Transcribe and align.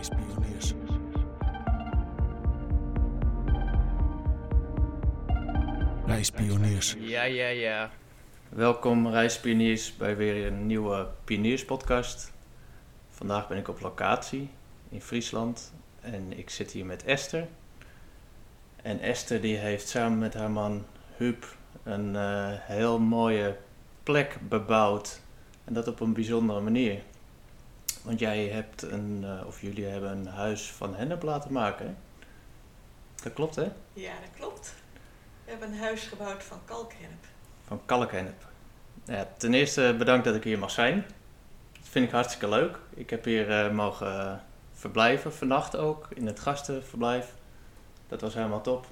Reispioniers. 0.00 0.74
Reispioniers. 6.06 6.96
Ja, 6.98 7.22
ja, 7.22 7.48
ja. 7.48 7.90
Welkom 8.48 9.08
reispioniers 9.08 9.96
bij 9.96 10.16
weer 10.16 10.46
een 10.46 10.66
nieuwe 10.66 11.08
Pionierspodcast. 11.24 12.32
Vandaag 13.08 13.48
ben 13.48 13.58
ik 13.58 13.68
op 13.68 13.80
locatie 13.80 14.50
in 14.88 15.00
Friesland 15.00 15.72
en 16.00 16.38
ik 16.38 16.50
zit 16.50 16.70
hier 16.70 16.86
met 16.86 17.04
Esther. 17.04 17.48
En 18.82 19.00
Esther 19.00 19.40
die 19.40 19.56
heeft 19.56 19.88
samen 19.88 20.18
met 20.18 20.34
haar 20.34 20.50
man 20.50 20.84
Huub 21.16 21.56
een 21.82 22.16
eh, 22.16 22.48
heel 22.52 22.98
mooie 22.98 23.56
plek 24.02 24.38
bebouwd. 24.48 25.20
En 25.64 25.72
dat 25.74 25.88
op 25.88 26.00
een 26.00 26.12
bijzondere 26.12 26.60
manier. 26.60 27.02
Want 28.02 28.18
jij 28.18 28.46
hebt 28.48 28.82
een, 28.82 29.20
eh, 29.24 29.46
of 29.46 29.60
jullie 29.60 29.84
hebben 29.84 30.10
een 30.10 30.26
huis 30.26 30.70
van 30.72 30.94
hennep 30.94 31.22
laten 31.22 31.52
maken. 31.52 31.86
hè? 31.86 31.94
Dat 33.22 33.32
klopt 33.32 33.56
hè? 33.56 33.68
Ja, 33.92 34.12
dat 34.20 34.30
klopt. 34.36 34.74
We 35.44 35.50
hebben 35.50 35.72
een 35.72 35.78
huis 35.78 36.02
gebouwd 36.02 36.42
van 36.42 36.60
kalkhennep. 36.64 37.24
Van 37.66 37.80
kalkhennep. 37.84 38.46
Ja, 39.04 39.28
ten 39.36 39.54
eerste 39.54 39.94
bedankt 39.98 40.24
dat 40.24 40.34
ik 40.34 40.44
hier 40.44 40.58
mag 40.58 40.70
zijn. 40.70 41.04
Dat 41.72 41.88
vind 41.88 42.06
ik 42.06 42.12
hartstikke 42.12 42.48
leuk. 42.48 42.78
Ik 42.94 43.10
heb 43.10 43.24
hier 43.24 43.50
eh, 43.64 43.70
mogen 43.72 44.20
eh, 44.20 44.34
verblijven, 44.72 45.32
vannacht 45.34 45.76
ook, 45.76 46.08
in 46.14 46.26
het 46.26 46.40
gastenverblijf. 46.40 47.32
Dat 48.08 48.20
was 48.20 48.34
helemaal 48.34 48.60
top. 48.60 48.86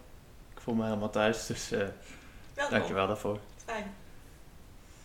Ik 0.55 0.61
voel 0.61 0.75
me 0.75 0.85
helemaal 0.85 1.11
thuis, 1.11 1.47
dus 1.47 1.69
Welkom. 1.69 1.95
dankjewel 2.71 3.07
daarvoor. 3.07 3.39
Fijn. 3.65 3.95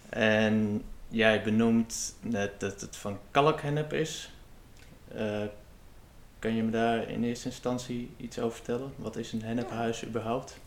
En 0.10 0.84
jij 1.08 1.44
benoemt 1.44 2.16
net 2.22 2.60
dat 2.60 2.82
het 2.82 2.96
van 2.96 3.20
kalkhennep 3.32 3.94
is. 3.94 4.34
Eh, 5.08 5.44
kan 6.40 6.56
je 6.56 6.64
me 6.64 6.72
daar 6.72 7.10
in 7.10 7.24
eerste 7.24 7.48
instantie 7.48 8.14
iets 8.18 8.40
over 8.40 8.56
vertellen? 8.56 8.94
Wat 8.96 9.16
is 9.16 9.32
een 9.32 9.44
hennephuis 9.44 10.06
überhaupt? 10.06 10.58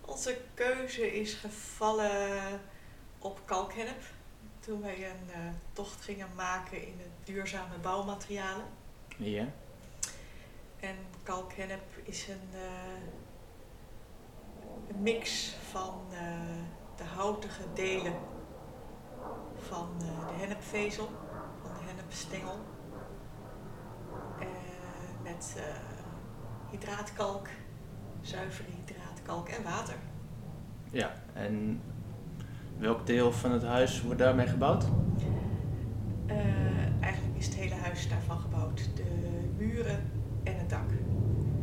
Onze 0.00 0.38
keuze 0.54 1.20
is 1.20 1.34
gevallen 1.34 2.60
op 3.18 3.40
kalkhennep. 3.44 4.02
Toen 4.60 4.80
wij 4.80 5.10
een 5.10 5.30
eh, 5.32 5.40
tocht 5.72 6.04
gingen 6.04 6.28
maken 6.36 6.86
in 6.86 6.96
de 6.96 7.32
duurzame 7.32 7.78
bouwmaterialen. 7.82 8.64
Ja. 9.16 9.46
En 10.80 10.96
kalkhennep 11.22 11.98
is 12.04 12.28
een, 12.28 12.48
eh, 12.52 12.60
een 14.88 15.02
mix 15.02 15.54
van 15.70 16.00
de 16.96 17.04
houtige 17.04 17.62
delen 17.74 18.14
van 19.56 19.88
eh, 20.00 20.28
de 20.28 20.34
hennepvezel, 20.36 21.08
van 21.62 21.70
de 21.78 21.84
hennepstengel. 21.86 22.58
Eh, 24.40 24.46
met 25.22 25.54
eh, 25.56 25.62
hydraatkalk, 26.70 27.48
zuivere 28.20 28.68
hydraatkalk 28.76 29.48
en 29.48 29.62
water. 29.62 29.94
Ja, 30.90 31.12
en 31.32 31.80
welk 32.78 33.06
deel 33.06 33.32
van 33.32 33.52
het 33.52 33.62
huis 33.62 34.02
wordt 34.02 34.18
daarmee 34.18 34.46
gebouwd? 34.46 34.84
Eigenlijk 37.00 37.36
is 37.36 37.46
het 37.46 37.54
hele 37.54 37.74
huis 37.74 38.08
daarvan 38.08 38.38
gebouwd. 38.38 38.96
De 38.96 39.04
muren 39.56 40.10
en 40.42 40.58
het 40.58 40.70
dak. 40.70 40.88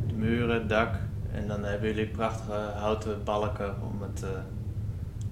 De 0.07 0.13
muren, 0.13 0.55
het 0.55 0.69
dak 0.69 0.95
en 1.31 1.47
dan 1.47 1.63
hebben 1.63 1.89
jullie 1.89 2.07
prachtige 2.07 2.71
houten 2.75 3.23
balken 3.23 3.81
om 3.81 4.01
het 4.01 4.25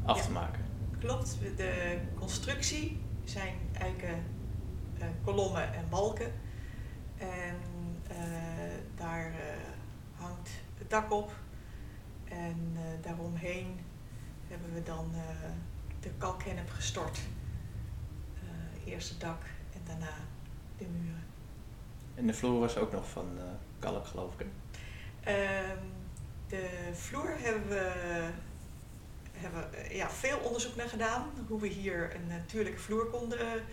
af 0.06 0.18
Ja. 0.18 0.24
te 0.24 0.32
maken. 0.32 0.63
Klopt, 1.04 1.38
de 1.58 1.98
constructie 2.20 3.02
zijn 3.24 3.56
eiken, 3.74 4.24
eh, 5.00 5.08
kolommen 5.24 5.74
en 5.74 5.90
balken. 5.90 6.32
En 7.18 7.56
eh, 8.08 8.18
daar 8.96 9.26
eh, 9.26 9.38
hangt 10.16 10.50
het 10.78 10.90
dak 10.90 11.12
op. 11.12 11.32
En 12.24 12.78
daaromheen 13.02 13.80
hebben 14.48 14.74
we 14.74 14.84
dan 14.84 15.12
de 16.00 16.10
kalkhennep 16.18 16.70
gestort. 16.70 17.20
Eerst 18.86 19.10
het 19.10 19.20
dak 19.20 19.42
en 19.74 19.82
daarna 19.84 20.16
de 20.78 20.86
muren. 20.86 21.24
En 22.16 22.28
de 22.28 22.34
vloer 22.34 22.60
was 22.60 22.78
ook 22.78 22.92
nog 22.92 23.10
van 23.10 23.28
kalk, 23.80 24.06
geloof 24.06 24.40
ik. 24.40 24.48
Ehm, 25.24 25.86
de 26.48 26.90
vloer 26.94 27.36
hebben 27.38 27.68
we, 27.68 28.30
hebben 29.34 29.70
we 29.70 29.78
eh, 29.78 29.96
ja, 29.96 30.10
veel 30.10 30.38
onderzoek 30.38 30.76
naar 30.76 30.90
gedaan. 30.90 31.32
Hoe 31.48 31.60
we 31.60 31.68
hier 31.68 32.16
een 32.16 32.28
natuurlijke 32.28 32.80
vloer 32.80 33.06
konden 33.06 33.64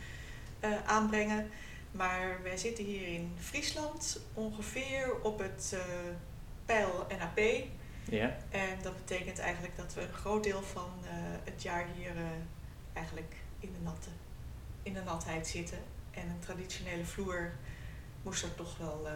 eh, 0.61 0.71
aanbrengen. 0.87 1.51
Maar 1.91 2.43
wij 2.43 2.57
zitten 2.57 2.85
hier 2.85 3.09
in 3.09 3.33
Friesland 3.39 4.21
ongeveer 4.35 5.21
op 5.23 5.39
het 5.39 5.71
eh, 5.75 5.81
pijl 6.65 7.07
NAP. 7.19 7.65
Ja, 8.05 8.37
En 8.51 8.83
dat 8.83 8.97
betekent 8.97 9.39
eigenlijk 9.39 9.77
dat 9.77 9.95
we 9.95 10.01
een 10.01 10.13
groot 10.13 10.45
deel 10.45 10.63
van 10.63 10.91
het 11.45 11.63
jaar 11.63 11.87
hier 11.97 12.13
eigenlijk 12.93 13.35
in 13.61 13.73
de, 13.73 13.79
natte, 13.83 14.09
in 14.83 14.93
de 14.93 15.03
natheid 15.03 15.47
zitten. 15.47 15.79
En 16.11 16.29
een 16.29 16.39
traditionele 16.39 17.05
vloer 17.05 17.53
moest 18.23 18.43
er 18.43 18.55
toch 18.55 18.79
wel 18.79 19.09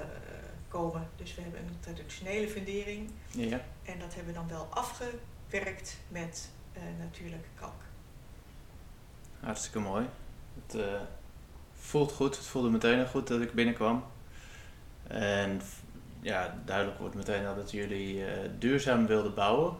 komen. 0.69 1.09
Dus 1.16 1.34
we 1.34 1.43
hebben 1.43 1.61
een 1.61 1.81
traditionele 1.81 2.49
fundering. 2.49 3.11
ja. 3.31 3.65
En 3.82 3.99
dat 3.99 4.15
hebben 4.15 4.32
we 4.32 4.38
dan 4.38 4.49
wel 4.49 4.69
afgewerkt 5.55 5.97
met 6.09 6.51
eh, 6.73 6.83
natuurlijke 6.99 7.49
kalk. 7.55 7.83
hartstikke 9.41 9.79
mooi. 9.79 10.07
Het 10.67 10.81
eh, 10.81 11.01
voelt 11.73 12.13
goed, 12.13 12.37
het 12.37 12.47
voelde 12.47 12.71
meteen 12.71 12.99
al 12.99 13.07
goed 13.07 13.27
dat 13.27 13.41
ik 13.41 13.53
binnenkwam. 13.53 14.05
En 15.07 15.61
ja, 16.21 16.63
duidelijk 16.65 16.99
wordt 16.99 17.15
meteen 17.15 17.47
al 17.47 17.55
dat 17.55 17.71
jullie 17.71 18.27
eh, 18.27 18.51
duurzaam 18.59 19.07
wilden 19.07 19.35
bouwen. 19.35 19.77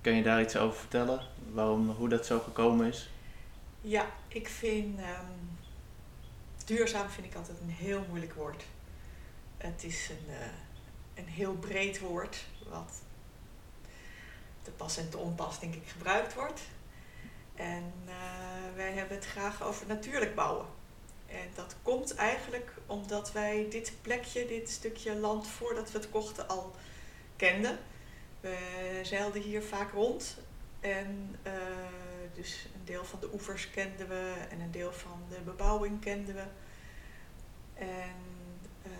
Kan 0.00 0.14
je 0.14 0.22
daar 0.22 0.40
iets 0.40 0.56
over 0.56 0.78
vertellen? 0.78 1.20
Waarom, 1.52 1.90
hoe 1.90 2.08
dat 2.08 2.26
zo 2.26 2.40
gekomen 2.40 2.86
is? 2.86 3.10
Ja, 3.80 4.06
ik 4.28 4.48
vind 4.48 4.98
ehm, 4.98 5.32
duurzaam 6.64 7.08
vind 7.08 7.26
ik 7.26 7.34
altijd 7.34 7.58
een 7.60 7.70
heel 7.70 8.04
moeilijk 8.08 8.34
woord. 8.34 8.64
Het 9.56 9.84
is 9.84 10.10
een, 10.10 10.34
een 11.14 11.30
heel 11.30 11.54
breed 11.54 11.98
woord 11.98 12.44
wat 12.68 13.04
te 14.66 14.72
pas 14.72 14.96
en 14.96 15.10
te 15.10 15.18
onpas 15.18 15.60
denk 15.60 15.74
ik 15.74 15.88
gebruikt 15.88 16.34
wordt. 16.34 16.60
En 17.54 17.92
eh, 18.06 18.12
wij 18.74 18.92
hebben 18.92 19.16
het 19.16 19.26
graag 19.26 19.62
over 19.62 19.86
natuurlijk 19.86 20.34
bouwen. 20.34 20.66
En 21.26 21.48
dat 21.54 21.76
komt 21.82 22.14
eigenlijk 22.14 22.72
omdat 22.86 23.32
wij 23.32 23.66
dit 23.70 23.92
plekje, 24.02 24.46
dit 24.46 24.70
stukje 24.70 25.14
land 25.14 25.48
voordat 25.48 25.92
we 25.92 25.98
het 25.98 26.10
kochten 26.10 26.48
al 26.48 26.74
kenden. 27.36 27.78
We 28.40 28.58
zeilden 29.02 29.42
hier 29.42 29.62
vaak 29.62 29.92
rond 29.92 30.36
en 30.80 31.36
eh, 31.42 31.52
dus 32.34 32.66
een 32.74 32.84
deel 32.84 33.04
van 33.04 33.20
de 33.20 33.32
oevers 33.32 33.70
kenden 33.70 34.08
we 34.08 34.34
en 34.50 34.60
een 34.60 34.70
deel 34.70 34.92
van 34.92 35.22
de 35.28 35.40
bebouwing 35.44 36.00
kenden 36.00 36.34
we. 36.34 36.44
En 37.74 38.16
eh, 38.82 38.90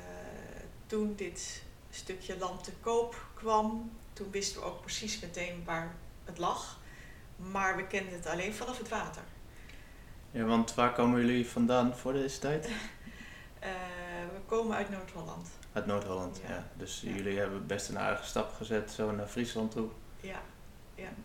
toen 0.86 1.14
dit 1.14 1.62
stukje 1.96 2.38
land 2.38 2.64
te 2.64 2.72
koop 2.80 3.26
kwam, 3.34 3.90
toen 4.12 4.30
wisten 4.30 4.60
we 4.60 4.66
ook 4.66 4.80
precies 4.80 5.20
meteen 5.20 5.62
waar 5.64 5.94
het 6.24 6.38
lag. 6.38 6.78
Maar 7.36 7.76
we 7.76 7.86
kenden 7.86 8.12
het 8.12 8.26
alleen 8.26 8.54
vanaf 8.54 8.78
het 8.78 8.88
water. 8.88 9.22
Ja, 10.30 10.44
want 10.44 10.74
waar 10.74 10.92
komen 10.92 11.20
jullie 11.20 11.48
vandaan 11.48 11.96
voor 11.96 12.12
deze 12.12 12.38
tijd? 12.38 12.68
Eh, 13.58 13.70
we 14.34 14.40
komen 14.46 14.76
uit 14.76 14.90
Noord-Holland. 14.90 15.48
Uit 15.72 15.86
Noord-Holland, 15.86 16.40
ja. 16.42 16.54
Ja. 16.54 16.66
Dus 16.76 17.00
Ja. 17.00 17.10
jullie 17.14 17.38
hebben 17.38 17.66
best 17.66 17.88
een 17.88 17.98
aardige 17.98 18.26
stap 18.26 18.54
gezet 18.54 18.90
zo 18.90 19.10
naar 19.10 19.26
Friesland 19.26 19.70
toe. 19.70 19.88
Ja, 20.20 20.40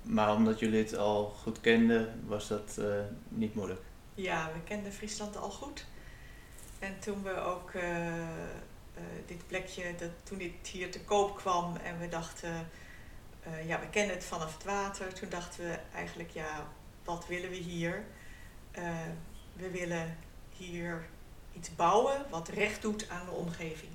Maar 0.01 0.35
omdat 0.35 0.59
jullie 0.59 0.83
het 0.83 0.97
al 0.97 1.25
goed 1.41 1.61
kenden, 1.61 2.23
was 2.27 2.47
dat 2.47 2.77
eh, 2.77 2.85
niet 3.29 3.55
moeilijk. 3.55 3.81
Ja, 4.15 4.49
we 4.53 4.59
kenden 4.63 4.91
Friesland 4.93 5.37
al 5.37 5.49
goed. 5.49 5.85
En 6.79 6.99
toen 6.99 7.23
we 7.23 7.35
ook 7.39 7.71
eh, 7.71 8.13
eh, 8.93 9.03
dit 9.25 9.47
plekje, 9.47 9.95
dat, 9.95 10.09
toen 10.23 10.37
dit 10.37 10.67
hier 10.67 10.91
te 10.91 11.01
koop 11.01 11.35
kwam 11.35 11.75
en 11.75 11.99
we 11.99 12.07
dachten, 12.07 12.69
eh, 13.43 13.67
ja, 13.67 13.79
we 13.79 13.89
kennen 13.89 14.15
het 14.15 14.23
vanaf 14.23 14.53
het 14.53 14.63
water. 14.63 15.13
Toen 15.13 15.29
dachten 15.29 15.63
we 15.63 15.79
eigenlijk, 15.93 16.29
ja, 16.29 16.67
wat 17.03 17.27
willen 17.27 17.49
we 17.49 17.55
hier? 17.55 18.03
Eh, 18.71 19.07
we 19.53 19.71
willen 19.71 20.17
hier 20.57 21.05
iets 21.53 21.75
bouwen 21.75 22.25
wat 22.29 22.47
recht 22.47 22.81
doet 22.81 23.09
aan 23.09 23.25
de 23.25 23.31
omgeving. 23.31 23.91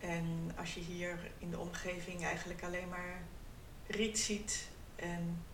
En 0.00 0.52
als 0.58 0.74
je 0.74 0.80
hier 0.80 1.30
in 1.38 1.50
de 1.50 1.58
omgeving 1.58 2.24
eigenlijk 2.24 2.62
alleen 2.62 2.88
maar 2.88 3.22
riet 3.86 4.18
ziet 4.18 4.68
en 4.96 5.44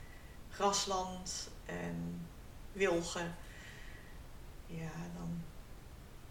grasland 0.50 1.50
en 1.66 2.26
wilgen, 2.72 3.34
ja, 4.66 4.90
dan 5.16 5.43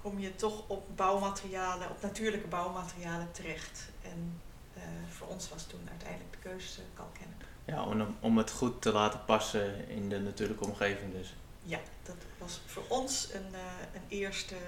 kom 0.01 0.19
je 0.19 0.35
toch 0.35 0.63
op 0.67 0.87
bouwmaterialen, 0.95 1.89
op 1.89 2.01
natuurlijke 2.01 2.47
bouwmaterialen 2.47 3.31
terecht. 3.31 3.89
En 4.01 4.41
eh, 4.73 4.81
voor 5.09 5.27
ons 5.27 5.49
was 5.49 5.67
toen 5.67 5.87
uiteindelijk 5.89 6.31
de 6.31 6.49
keuze 6.49 6.81
kalkhennep. 6.93 7.43
Ja, 7.65 7.83
om, 7.83 8.15
om 8.19 8.37
het 8.37 8.51
goed 8.51 8.81
te 8.81 8.91
laten 8.91 9.25
passen 9.25 9.89
in 9.89 10.09
de 10.09 10.19
natuurlijke 10.19 10.65
omgeving 10.65 11.11
dus. 11.11 11.33
Ja, 11.63 11.79
dat 12.03 12.15
was 12.37 12.61
voor 12.65 12.83
ons 12.87 13.33
een, 13.33 13.53
eh, 13.53 13.61
een 13.93 14.05
eerste 14.07 14.55
eh, 14.55 14.61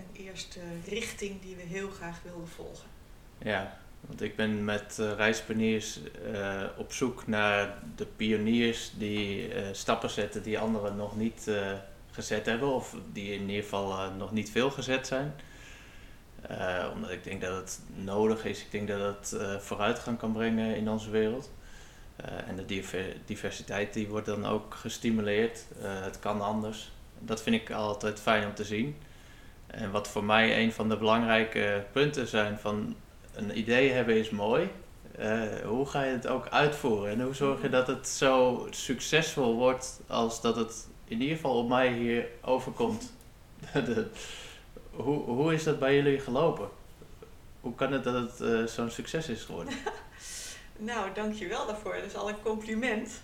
een 0.00 0.22
eerste 0.24 0.60
richting 0.86 1.40
die 1.42 1.56
we 1.56 1.62
heel 1.62 1.90
graag 1.90 2.22
wilden 2.22 2.48
volgen. 2.48 2.88
Ja, 3.38 3.78
want 4.00 4.22
ik 4.22 4.36
ben 4.36 4.64
met 4.64 4.96
uh, 5.00 5.12
reispaniers 5.12 6.00
uh, 6.32 6.64
op 6.76 6.92
zoek 6.92 7.26
naar 7.26 7.78
de 7.96 8.06
pioniers 8.06 8.92
die 8.96 9.54
uh, 9.54 9.68
stappen 9.72 10.10
zetten 10.10 10.42
die 10.42 10.58
anderen 10.58 10.96
nog 10.96 11.16
niet 11.16 11.50
gezet 12.20 12.46
hebben, 12.46 12.74
of 12.74 12.96
die 13.12 13.32
in 13.32 13.48
ieder 13.48 13.62
geval 13.62 14.10
nog 14.10 14.32
niet 14.32 14.50
veel 14.50 14.70
gezet 14.70 15.06
zijn. 15.06 15.34
omdat 16.94 17.10
ik 17.10 17.24
denk 17.24 17.40
dat 17.40 17.56
het 17.56 17.80
nodig 17.94 18.44
is, 18.44 18.60
ik 18.60 18.70
denk 18.70 18.88
dat 18.88 19.00
het 19.00 19.42
vooruitgang 19.62 20.18
kan 20.18 20.32
brengen 20.32 20.76
in 20.76 20.88
onze 20.88 21.10
wereld. 21.10 21.50
en 22.46 22.56
de 22.56 22.82
diversiteit 23.24 23.92
die 23.92 24.08
wordt 24.08 24.26
dan 24.26 24.46
ook 24.46 24.74
gestimuleerd. 24.74 25.64
het 25.78 26.18
kan 26.18 26.40
anders. 26.40 26.92
Dat 27.18 27.42
vind 27.42 27.56
ik 27.56 27.70
altijd 27.70 28.20
fijn 28.20 28.46
om 28.46 28.54
te 28.54 28.64
zien. 28.64 28.96
En 29.66 29.90
wat 29.90 30.08
voor 30.08 30.24
mij 30.24 30.62
een 30.62 30.72
van 30.72 30.88
de 30.88 30.96
belangrijke 30.96 31.84
punten 31.92 32.26
zijn 32.26 32.58
van 32.58 32.96
een 33.34 33.58
idee 33.58 33.90
hebben 33.90 34.16
is 34.16 34.30
mooi. 34.30 34.70
Uh, 35.18 35.42
hoe 35.64 35.86
ga 35.86 36.02
je 36.02 36.12
het 36.12 36.26
ook 36.26 36.48
uitvoeren 36.48 37.10
en 37.10 37.20
hoe 37.20 37.34
zorg 37.34 37.62
je 37.62 37.68
dat 37.68 37.86
het 37.86 38.08
zo 38.08 38.66
succesvol 38.70 39.54
wordt 39.54 40.00
als 40.06 40.40
dat 40.40 40.56
het 40.56 40.88
in 41.10 41.20
ieder 41.20 41.36
geval 41.36 41.58
op 41.58 41.68
mij 41.68 41.92
hier 41.92 42.28
overkomt? 42.42 43.12
hoe, 44.90 45.18
hoe 45.24 45.54
is 45.54 45.64
dat 45.64 45.78
bij 45.78 45.94
jullie 45.94 46.20
gelopen? 46.20 46.68
Hoe 47.60 47.74
kan 47.74 47.92
het 47.92 48.04
dat 48.04 48.14
het 48.14 48.40
uh, 48.40 48.66
zo'n 48.66 48.90
succes 48.90 49.28
is 49.28 49.42
geworden? 49.42 49.74
nou, 50.76 51.12
dankjewel 51.14 51.66
daarvoor. 51.66 51.94
Dat 51.94 52.04
is 52.04 52.14
al 52.14 52.28
een 52.28 52.42
compliment. 52.42 53.20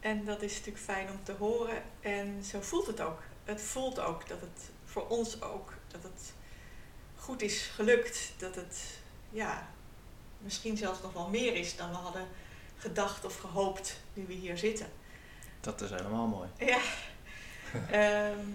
En 0.00 0.24
dat 0.24 0.42
is 0.42 0.52
natuurlijk 0.52 0.84
fijn 0.84 1.10
om 1.10 1.18
te 1.22 1.32
horen. 1.32 1.82
En 2.00 2.44
zo 2.44 2.60
voelt 2.60 2.86
het 2.86 3.00
ook. 3.00 3.18
Het 3.44 3.62
voelt 3.62 3.98
ook 3.98 4.28
dat 4.28 4.40
het 4.40 4.70
voor 4.84 5.06
ons 5.08 5.42
ook 5.42 5.72
dat 5.88 6.02
het 6.02 6.32
goed 7.16 7.42
is 7.42 7.62
gelukt. 7.74 8.32
Dat 8.38 8.54
het 8.54 8.98
ja, 9.30 9.68
misschien 10.38 10.76
zelfs 10.76 11.02
nog 11.02 11.12
wel 11.12 11.28
meer 11.28 11.54
is 11.54 11.76
dan 11.76 11.90
we 11.90 11.96
hadden 11.96 12.26
gedacht 12.76 13.24
of 13.24 13.36
gehoopt 13.38 14.00
nu 14.14 14.26
we 14.26 14.32
hier 14.32 14.58
zitten. 14.58 14.86
Dat 15.60 15.80
is 15.80 15.90
helemaal 15.90 16.26
mooi. 16.26 16.48
Ja. 16.58 16.80
Ehm, 17.90 18.48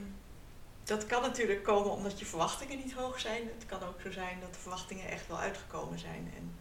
dat 0.83 1.05
kan 1.05 1.21
natuurlijk 1.21 1.63
komen 1.63 1.91
omdat 1.91 2.19
je 2.19 2.25
verwachtingen 2.25 2.77
niet 2.77 2.93
hoog 2.93 3.19
zijn. 3.19 3.41
Het 3.57 3.65
kan 3.65 3.83
ook 3.83 4.01
zo 4.01 4.11
zijn 4.11 4.39
dat 4.39 4.53
de 4.53 4.59
verwachtingen 4.59 5.07
echt 5.07 5.27
wel 5.27 5.37
uitgekomen 5.37 5.99
zijn. 5.99 6.33
En 6.37 6.55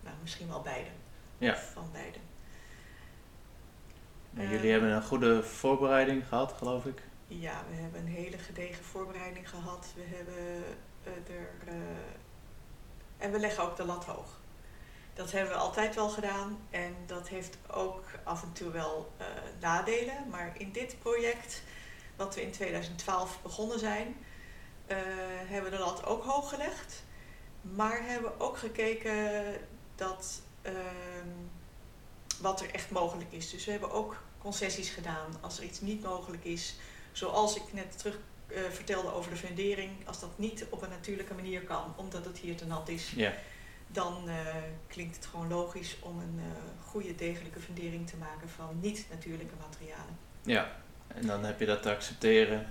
nou, 0.00 0.16
misschien 0.22 0.48
wel 0.48 0.60
beide. 0.60 0.90
Ja. 1.38 1.56
van 1.56 1.90
beide. 1.92 2.18
jullie 4.30 4.56
ehm, 4.58 4.70
hebben 4.70 4.90
een 4.90 5.02
goede 5.02 5.42
voorbereiding 5.42 6.28
gehad, 6.28 6.52
geloof 6.52 6.84
ik. 6.84 7.02
Ja, 7.26 7.64
we 7.70 7.74
hebben 7.74 8.00
een 8.00 8.12
hele 8.12 8.38
gedegen 8.38 8.84
voorbereiding 8.84 9.48
gehad. 9.48 9.92
We 9.94 10.16
hebben 10.16 10.64
uh, 11.06 11.36
er 11.36 11.50
uh, 11.68 11.74
en 13.18 13.32
we 13.32 13.38
leggen 13.38 13.64
ook 13.64 13.76
de 13.76 13.84
lat 13.84 14.04
hoog. 14.04 14.40
Dat 15.14 15.32
hebben 15.32 15.52
we 15.52 15.58
altijd 15.58 15.94
wel 15.94 16.08
gedaan 16.08 16.58
en 16.70 16.94
dat 17.06 17.28
heeft 17.28 17.58
ook 17.70 18.04
af 18.24 18.42
en 18.42 18.52
toe 18.52 18.70
wel 18.70 19.12
uh, 19.20 19.26
nadelen. 19.60 20.28
Maar 20.30 20.52
in 20.56 20.72
dit 20.72 20.96
project, 20.98 21.62
wat 22.24 22.34
we 22.34 22.42
in 22.42 22.50
2012 22.50 23.38
begonnen 23.42 23.78
zijn, 23.78 24.16
uh, 24.88 24.96
hebben 25.46 25.70
we 25.70 25.76
de 25.76 25.82
lat 25.82 26.06
ook 26.06 26.24
hoog 26.24 26.48
gelegd. 26.48 27.02
Maar 27.60 28.06
hebben 28.06 28.40
ook 28.40 28.58
gekeken 28.58 29.44
dat, 29.94 30.42
uh, 30.62 30.72
wat 32.40 32.60
er 32.60 32.74
echt 32.74 32.90
mogelijk 32.90 33.32
is. 33.32 33.50
Dus 33.50 33.64
we 33.64 33.70
hebben 33.70 33.90
ook 33.90 34.22
concessies 34.38 34.90
gedaan 34.90 35.36
als 35.40 35.58
er 35.58 35.64
iets 35.64 35.80
niet 35.80 36.02
mogelijk 36.02 36.44
is. 36.44 36.76
Zoals 37.12 37.56
ik 37.56 37.72
net 37.72 37.98
terug 37.98 38.18
uh, 38.46 38.58
vertelde 38.70 39.12
over 39.12 39.30
de 39.30 39.36
fundering, 39.36 39.90
als 40.06 40.20
dat 40.20 40.38
niet 40.38 40.66
op 40.70 40.82
een 40.82 40.90
natuurlijke 40.90 41.34
manier 41.34 41.62
kan, 41.62 41.94
omdat 41.96 42.24
het 42.24 42.38
hier 42.38 42.56
te 42.56 42.66
nat 42.66 42.88
is, 42.88 43.12
ja. 43.16 43.32
dan 43.86 44.22
uh, 44.26 44.34
klinkt 44.86 45.16
het 45.16 45.26
gewoon 45.26 45.48
logisch 45.48 45.96
om 46.00 46.18
een 46.18 46.40
goede, 46.84 47.14
degelijke 47.14 47.60
fundering 47.60 48.08
te 48.08 48.16
maken 48.16 48.48
van 48.48 48.78
niet-natuurlijke 48.80 49.54
materialen. 49.60 50.18
Ja, 50.42 50.82
en 51.14 51.26
dan 51.26 51.44
heb 51.44 51.60
je 51.60 51.66
dat 51.66 51.82
te 51.82 51.90
accepteren 51.90 52.66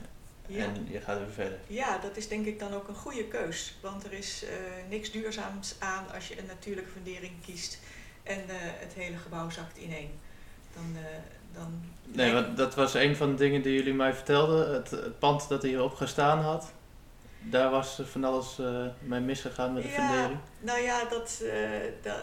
ja. 0.48 0.64
en 0.64 0.88
je 0.90 1.02
gaat 1.02 1.18
weer 1.18 1.32
verder. 1.32 1.60
Ja, 1.68 1.98
dat 1.98 2.18
is 2.18 2.28
denk 2.28 2.46
ik 2.46 2.60
dan 2.60 2.74
ook 2.74 2.88
een 2.88 2.96
goede 2.96 3.26
keus, 3.26 3.76
want 3.82 4.04
er 4.04 4.14
is 4.14 4.46
niks 4.90 5.12
duurzaams 5.12 5.76
aan 5.80 6.12
als 6.14 6.28
je 6.28 6.40
een 6.40 6.46
natuurlijke 6.46 6.92
fundering 6.92 7.34
kiest 7.46 7.80
en 8.24 8.40
het 8.80 8.94
hele 8.94 9.18
gebouw 9.18 9.50
zakt 9.50 9.78
ineen. 9.78 10.10
Dan, 10.76 10.96
dan 11.54 11.84
nee, 12.04 12.34
want 12.34 12.58
dat 12.58 12.76
was 12.76 12.94
een 12.94 13.16
van 13.16 13.30
de 13.30 13.36
dingen 13.36 13.62
die 13.62 13.74
jullie 13.74 13.94
mij 13.94 14.14
vertelden. 14.14 14.74
Het, 14.74 14.90
het 14.90 15.20
pand 15.20 15.50
dat 15.50 15.64
hierop 15.64 15.94
gestaan 15.94 16.40
had. 16.40 16.72
Daar 17.44 17.70
was 17.70 18.02
van 18.04 18.24
alles 18.24 18.60
uh, 18.60 18.86
mee 19.00 19.20
misgegaan 19.20 19.74
met 19.74 19.84
de 19.84 19.90
ja, 19.90 19.96
fundering. 19.96 20.40
Nou 20.60 20.80
ja, 20.80 21.04
dat, 21.06 21.42
uh, 21.44 21.54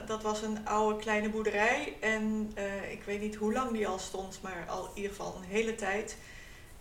dat, 0.06 0.22
was 0.22 0.42
een 0.42 0.66
oude 0.66 0.98
kleine 0.98 1.30
boerderij. 1.30 1.96
En 2.00 2.52
uh, 2.58 2.90
ik 2.92 3.02
weet 3.02 3.20
niet 3.20 3.34
hoe 3.34 3.52
lang 3.52 3.72
die 3.72 3.88
al 3.88 3.98
stond, 3.98 4.38
maar 4.42 4.64
al 4.68 4.84
in 4.84 4.90
ieder 4.94 5.10
geval 5.10 5.36
een 5.36 5.48
hele 5.48 5.74
tijd. 5.74 6.16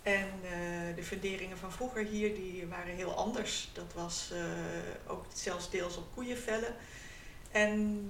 En 0.01 0.28
de 0.95 1.04
funderingen 1.04 1.57
van 1.57 1.72
vroeger 1.72 2.06
hier 2.06 2.36
die 2.36 2.68
waren 2.68 2.95
heel 2.95 3.13
anders. 3.13 3.69
Dat 3.74 3.94
was 3.95 4.31
ook 5.07 5.25
zelfs 5.34 5.69
deels 5.69 5.98
op 5.98 6.06
koeienvellen. 6.13 6.75
En 7.51 8.01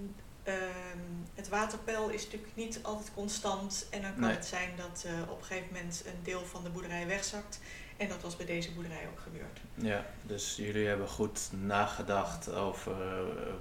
Ehm, 0.47 0.99
het 1.35 1.49
waterpeil 1.49 2.09
is 2.09 2.23
natuurlijk 2.23 2.55
niet 2.55 2.79
altijd 2.81 3.11
constant. 3.13 3.87
En 3.89 4.01
dan 4.01 4.15
kan 4.19 4.29
het 4.29 4.45
zijn 4.45 4.69
dat 4.75 5.05
op 5.29 5.39
een 5.39 5.45
gegeven 5.45 5.73
moment 5.73 6.03
een 6.05 6.23
deel 6.23 6.45
van 6.45 6.63
de 6.63 6.69
boerderij 6.69 7.07
wegzakt. 7.07 7.59
En 7.97 8.07
dat 8.07 8.21
was 8.21 8.35
bij 8.35 8.45
deze 8.45 8.71
boerderij 8.71 9.07
ook 9.11 9.19
gebeurd. 9.19 9.59
Ja, 9.73 10.05
dus 10.23 10.55
jullie 10.55 10.87
hebben 10.87 11.07
goed 11.07 11.49
nagedacht 11.51 12.53
over 12.53 12.93
uh, 12.93 13.53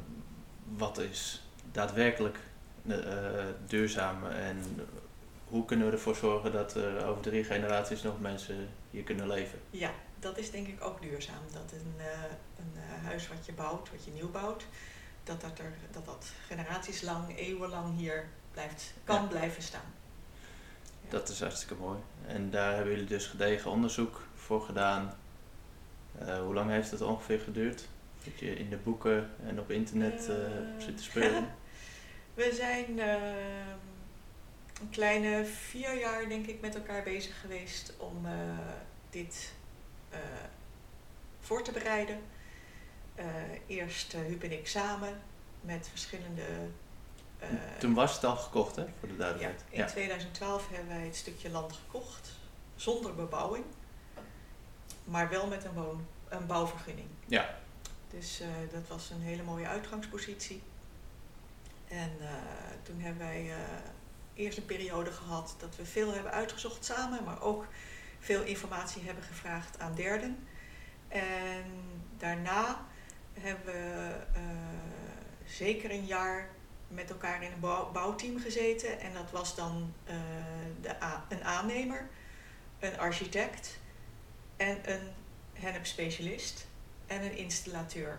wat 0.76 0.98
is 0.98 1.42
daadwerkelijk 1.72 2.38
uh, 2.82 2.96
duurzaam 3.66 4.26
en 4.26 4.62
hoe 5.48 5.64
kunnen 5.64 5.86
we 5.86 5.92
ervoor 5.92 6.16
zorgen 6.16 6.52
dat 6.52 6.74
er 6.74 7.06
over 7.06 7.22
drie 7.22 7.44
generaties 7.44 8.02
nog 8.02 8.20
mensen 8.20 8.68
hier 8.90 9.02
kunnen 9.02 9.26
leven. 9.26 9.58
Ja, 9.70 9.90
dat 10.18 10.38
is 10.38 10.50
denk 10.50 10.66
ik 10.66 10.84
ook 10.84 11.02
duurzaam. 11.02 11.42
Dat 11.52 11.72
een, 11.72 11.94
een 12.58 13.04
huis 13.04 13.28
wat 13.28 13.46
je 13.46 13.52
bouwt, 13.52 13.90
wat 13.90 14.04
je 14.04 14.10
nieuw 14.10 14.30
bouwt, 14.30 14.66
dat 15.24 15.40
dat, 15.40 15.58
er, 15.58 15.72
dat 15.90 16.04
dat 16.04 16.26
generaties 16.46 17.02
lang, 17.02 17.38
eeuwenlang 17.38 17.96
hier 17.96 18.28
blijft, 18.52 18.94
kan 19.04 19.28
blijven 19.28 19.62
staan. 19.62 19.94
Dat 21.08 21.28
is 21.28 21.40
hartstikke 21.40 21.74
mooi. 21.74 21.98
En 22.26 22.50
daar 22.50 22.74
hebben 22.74 22.92
jullie 22.92 23.08
dus 23.08 23.26
gedegen 23.26 23.70
onderzoek 23.70 24.26
voor 24.34 24.62
gedaan. 24.62 25.16
Uh, 26.22 26.38
hoe 26.38 26.54
lang 26.54 26.70
heeft 26.70 26.90
het 26.90 27.00
ongeveer 27.00 27.40
geduurd? 27.40 27.88
Dat 28.24 28.38
je 28.38 28.54
in 28.54 28.70
de 28.70 28.76
boeken 28.76 29.30
en 29.46 29.60
op 29.60 29.70
internet 29.70 30.28
uh, 30.28 30.36
zit 30.78 30.96
te 30.96 31.02
spelen? 31.02 31.48
We 32.34 32.52
zijn 32.54 32.98
een 34.80 34.90
kleine 34.90 35.44
vier 35.44 35.98
jaar, 35.98 36.28
denk 36.28 36.46
ik, 36.46 36.60
met 36.60 36.74
elkaar 36.74 37.02
bezig 37.02 37.40
geweest 37.40 37.94
om 37.98 38.26
dit 39.10 39.52
voor 41.40 41.62
te 41.62 41.72
bereiden. 41.72 42.18
Eerst 43.66 44.12
Huub 44.12 44.42
en 44.42 44.52
ik 44.52 44.66
samen 44.66 45.20
met 45.60 45.88
verschillende. 45.88 46.42
Uh, 47.42 47.48
Toen 47.78 47.94
was 47.94 48.14
het 48.14 48.24
al 48.24 48.36
gekocht, 48.36 48.76
hè, 48.76 48.84
voor 48.98 49.08
de 49.08 49.16
duidelijkheid. 49.16 49.64
Ja, 49.70 49.82
in 49.82 49.90
2012 49.90 50.68
hebben 50.70 50.88
wij 50.88 51.04
het 51.04 51.16
stukje 51.16 51.50
land 51.50 51.72
gekocht, 51.72 52.30
zonder 52.76 53.14
bebouwing, 53.14 53.64
maar 55.04 55.28
wel 55.28 55.46
met 55.46 55.64
een, 55.64 55.72
woon, 55.72 56.06
een 56.28 56.46
bouwvergunning. 56.46 57.08
Ja. 57.26 57.58
Dus 58.10 58.42
dat 58.72 58.88
was 58.88 59.10
een 59.10 59.20
hele 59.20 59.42
mooie 59.42 59.66
uitgangspositie. 59.66 60.62
En 61.88 62.10
toen 62.82 63.00
hebben 63.00 63.26
wij 63.26 63.52
eerst 64.34 64.58
een 64.58 64.64
periode 64.64 65.12
gehad 65.12 65.56
dat 65.58 65.76
we 65.76 65.84
veel 65.84 66.12
hebben 66.12 66.32
uitgezocht 66.32 66.84
samen, 66.84 67.24
maar 67.24 67.42
ook 67.42 67.66
veel 68.20 68.42
informatie 68.42 69.02
hebben 69.02 69.24
gevraagd 69.24 69.78
aan 69.78 69.94
derden. 69.94 70.46
En 71.08 71.64
daarna 72.18 72.86
hebben 73.32 73.64
we 73.64 74.14
zeker 75.44 75.90
een 75.90 76.06
jaar 76.06 76.48
met 76.88 77.10
elkaar 77.10 77.42
in 77.42 77.52
een 77.52 77.92
bouwteam 77.92 78.38
gezeten. 78.38 79.00
En 79.00 79.12
dat 79.12 79.30
was 79.30 79.54
dan 79.54 79.94
uh, 80.08 80.14
de 80.80 80.96
een 81.28 81.44
aannemer, 81.44 82.08
een 82.78 82.98
architect 82.98 83.78
en 84.56 84.92
een 84.92 85.08
hennep-specialist 85.52 86.66
en 87.06 87.22
een 87.22 87.36
installateur. 87.36 88.18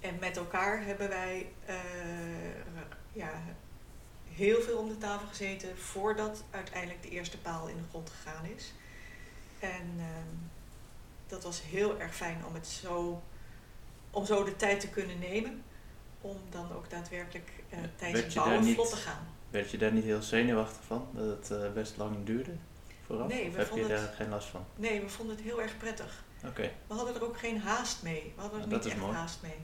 En 0.00 0.16
met 0.20 0.36
elkaar 0.36 0.84
hebben 0.84 1.08
wij 1.08 1.52
uh, 1.68 1.74
ja, 3.12 3.42
heel 4.34 4.60
veel 4.60 4.78
om 4.78 4.88
de 4.88 4.98
tafel 4.98 5.26
gezeten 5.26 5.78
voordat 5.78 6.44
uiteindelijk 6.50 7.02
de 7.02 7.08
eerste 7.08 7.38
paal 7.38 7.68
in 7.68 7.76
de 7.76 7.88
grond 7.88 8.10
gegaan 8.10 8.44
is. 8.44 8.72
En 9.58 9.94
ehm, 9.98 10.36
dat 11.26 11.42
was 11.42 11.62
heel 11.62 12.00
erg 12.00 12.14
fijn 12.14 12.44
om 12.46 12.54
het 12.54 12.66
zo 12.66 13.22
om 14.10 14.26
zo 14.26 14.44
de 14.44 14.56
tijd 14.56 14.80
te 14.80 14.88
kunnen 14.88 15.18
nemen. 15.18 15.64
Om 16.20 16.36
dan 16.50 16.72
ook 16.72 16.90
daadwerkelijk 16.90 17.50
uh, 17.72 17.78
tijdens 17.96 18.24
het 18.24 18.34
bouwen 18.34 18.64
vlot 18.64 18.90
te 18.90 18.96
gaan. 18.96 19.26
Werd 19.50 19.70
je 19.70 19.78
daar 19.78 19.92
niet 19.92 20.04
heel 20.04 20.22
zenuwachtig 20.22 20.84
van? 20.86 21.08
Dat 21.12 21.26
het 21.26 21.50
uh, 21.50 21.72
best 21.72 21.96
lang 21.96 22.24
duurde 22.24 22.52
vooraf? 23.06 23.28
Nee, 23.28 23.48
of 23.48 23.56
heb 23.56 23.70
je 23.74 23.86
daar 23.86 24.12
geen 24.16 24.28
last 24.28 24.48
van? 24.48 24.64
Nee, 24.76 25.00
we 25.00 25.08
vonden 25.08 25.36
het 25.36 25.44
heel 25.44 25.62
erg 25.62 25.76
prettig. 25.76 26.24
Oké. 26.46 26.70
We 26.86 26.94
hadden 26.94 27.14
er 27.14 27.24
ook 27.24 27.38
geen 27.38 27.60
haast 27.60 28.02
mee. 28.02 28.32
We 28.34 28.40
hadden 28.40 28.60
er 28.60 28.68
Nou, 28.68 28.82
niet 28.82 28.92
echt 28.92 29.00
mooi. 29.00 29.14
haast 29.14 29.42
mee. 29.42 29.58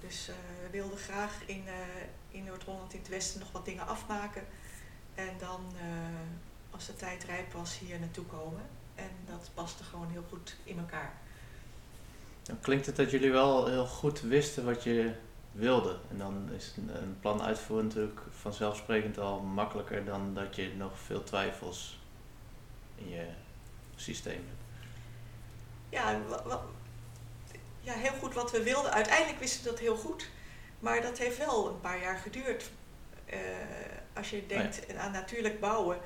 Dus 0.00 0.28
eh, 0.28 0.34
we 0.62 0.70
wilden 0.70 0.98
graag 0.98 1.32
in, 1.46 1.62
eh, 1.66 1.74
in 2.28 2.44
Noord-Holland, 2.44 2.92
in 2.92 2.98
het 2.98 3.08
westen, 3.08 3.40
nog 3.40 3.52
wat 3.52 3.64
dingen 3.64 3.86
afmaken. 3.86 4.42
En 5.14 5.30
dan, 5.38 5.60
eh, 5.76 5.84
als 6.70 6.86
de 6.86 6.96
tijd 6.96 7.24
rijp 7.24 7.52
was, 7.52 7.78
hier 7.78 7.98
naartoe 7.98 8.24
komen. 8.24 8.62
En 8.94 9.10
dat 9.26 9.50
paste 9.54 9.84
gewoon 9.84 10.10
heel 10.10 10.24
goed 10.28 10.56
in 10.64 10.78
elkaar. 10.78 11.12
Dan 12.42 12.60
klinkt 12.60 12.86
het 12.86 12.96
dat 12.96 13.10
jullie 13.10 13.30
wel 13.30 13.66
heel 13.66 13.86
goed 13.86 14.20
wisten 14.20 14.64
wat 14.64 14.82
je 14.82 15.12
wilde. 15.52 15.98
En 16.10 16.18
dan 16.18 16.48
is 16.56 16.74
een, 16.76 17.16
plan 17.20 17.42
uitvoeren 17.42 17.86
natuurlijk 17.86 18.20
vanzelfsprekend 18.30 19.18
al 19.18 19.40
makkelijker 19.40 20.04
dan 20.04 20.34
dat 20.34 20.56
je 20.56 20.74
nog 20.76 20.98
veel 20.98 21.22
twijfels 21.22 21.98
in 22.94 23.08
je 23.08 23.26
systeem 23.96 24.44
hebt. 24.46 24.88
Ja, 25.88 26.20
ja, 27.80 27.92
heel 27.92 28.18
goed 28.18 28.34
wat 28.34 28.50
we 28.50 28.62
wilden. 28.62 28.92
Uiteindelijk 28.92 29.38
wisten 29.38 29.64
we 29.64 29.70
dat 29.70 29.78
heel 29.78 29.96
goed. 29.96 30.28
Maar 30.78 31.02
dat 31.02 31.18
heeft 31.18 31.38
wel 31.38 31.68
een 31.68 31.80
paar 31.80 32.00
jaar 32.00 32.18
geduurd. 32.18 32.70
Eh, 33.26 33.38
als 34.14 34.30
je 34.30 34.46
denkt 34.46 34.94
aan 34.96 35.12
natuurlijk 35.12 35.60
bouwen. 35.60 35.98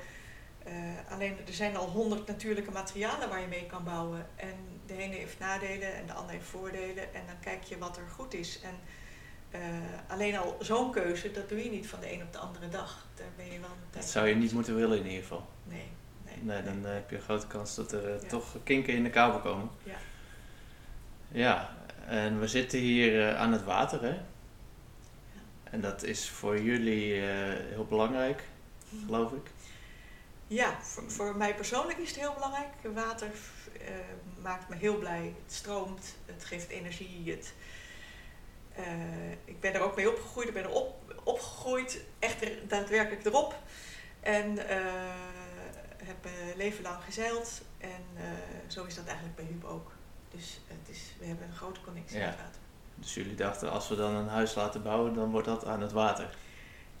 eh, 0.63 0.73
alleen 1.09 1.37
er 1.47 1.53
zijn 1.53 1.75
al 1.75 1.89
honderd 1.89 2.27
natuurlijke 2.27 2.71
materialen 2.71 3.29
waar 3.29 3.41
je 3.41 3.47
mee 3.47 3.65
kan 3.65 3.83
bouwen. 3.83 4.27
En 4.35 4.81
de 4.85 4.97
ene 4.97 5.15
heeft 5.15 5.39
nadelen 5.39 5.95
en 5.95 6.05
de 6.05 6.13
ander 6.13 6.33
heeft 6.33 6.47
voordelen. 6.47 7.13
En 7.13 7.21
dan 7.25 7.39
kijk 7.39 7.63
je 7.63 7.77
wat 7.77 7.97
er 7.97 8.07
goed 8.15 8.33
is. 8.33 8.61
En 8.61 8.79
eh, 9.51 9.59
alleen 10.07 10.37
al 10.37 10.57
zo'n 10.59 10.91
keuze, 10.91 11.31
dat 11.31 11.49
doe 11.49 11.63
je 11.63 11.69
niet 11.69 11.87
van 11.87 11.99
de 11.99 12.13
een 12.13 12.21
op 12.21 12.33
de 12.33 12.37
andere 12.39 12.69
dag. 12.69 13.05
Daar 13.15 13.27
ben 13.35 13.51
je 13.51 13.59
wel 13.59 13.69
Dat 13.91 14.05
zou 14.05 14.27
je 14.27 14.35
niet 14.35 14.51
moeten 14.51 14.75
willen 14.75 14.97
in 14.97 15.05
ieder 15.05 15.21
geval. 15.21 15.47
Nee, 15.63 15.87
nee. 16.25 16.35
Nee, 16.41 16.63
dan 16.63 16.85
eh, 16.85 16.93
heb 16.93 17.09
je 17.09 17.15
een 17.15 17.21
grote 17.21 17.47
kans 17.47 17.75
dat 17.75 17.91
er 17.91 18.15
eh, 18.15 18.21
Ja. 18.21 18.27
toch 18.27 18.55
kinken 18.63 18.93
in 18.93 19.03
de 19.03 19.09
kabel 19.09 19.39
komen. 19.39 19.69
Ja. 19.83 19.97
Ja, 21.27 21.75
en 22.07 22.39
we 22.39 22.47
zitten 22.47 22.79
hier 22.79 23.35
aan 23.35 23.51
het 23.51 23.63
water, 23.63 24.01
hè? 24.03 24.17
En 25.63 25.81
dat 25.81 26.03
is 26.03 26.29
voor 26.29 26.61
jullie 26.61 27.13
heel 27.21 27.85
belangrijk, 27.89 28.43
geloof 29.05 29.31
ik. 29.31 29.51
Ja, 30.47 30.81
voor, 30.81 31.11
voor 31.11 31.35
mij 31.37 31.55
persoonlijk 31.55 31.97
is 31.97 32.09
het 32.09 32.19
heel 32.19 32.33
belangrijk. 32.33 32.67
Water 32.93 33.27
maakt 34.41 34.69
me 34.69 34.75
heel 34.75 34.97
blij. 34.97 35.33
Het 35.45 35.53
stroomt, 35.53 36.15
het 36.25 36.45
geeft 36.45 36.69
energie. 36.69 37.31
Het, 37.31 37.53
eh, 38.75 39.31
ik 39.45 39.59
ben 39.59 39.73
er 39.73 39.81
ook 39.81 39.95
mee 39.95 40.09
opgegroeid. 40.09 40.47
Ik 40.47 40.53
ben 40.53 40.63
erop 40.63 41.13
opgegroeid, 41.23 42.01
echt 42.19 42.41
er, 42.41 42.67
daadwerkelijk 42.67 43.25
erop. 43.25 43.55
En 44.19 44.67
eh, 44.69 44.77
heb 46.03 46.15
mijn 46.23 46.57
leven 46.57 46.83
lang 46.83 47.03
gezeild. 47.03 47.61
En 47.77 48.03
eh, 48.15 48.23
zo 48.67 48.83
is 48.83 48.95
dat 48.95 49.05
eigenlijk 49.05 49.35
bij 49.35 49.45
Huub 49.45 49.63
ook. 49.63 49.91
Dus 50.31 50.59
het 50.67 50.95
is, 50.95 51.01
we 51.19 51.25
hebben 51.25 51.47
een 51.47 51.55
grote 51.55 51.81
connectie 51.81 52.17
Ja. 52.19 52.25
met 52.25 52.35
water. 52.35 52.59
Dus 52.95 53.13
jullie 53.13 53.35
dachten, 53.35 53.71
als 53.71 53.87
we 53.89 53.95
dan 53.95 54.13
een 54.15 54.27
huis 54.27 54.55
laten 54.55 54.83
bouwen, 54.83 55.13
dan 55.13 55.31
wordt 55.31 55.47
dat 55.47 55.65
aan 55.65 55.81
het 55.81 55.91
water. 55.91 56.35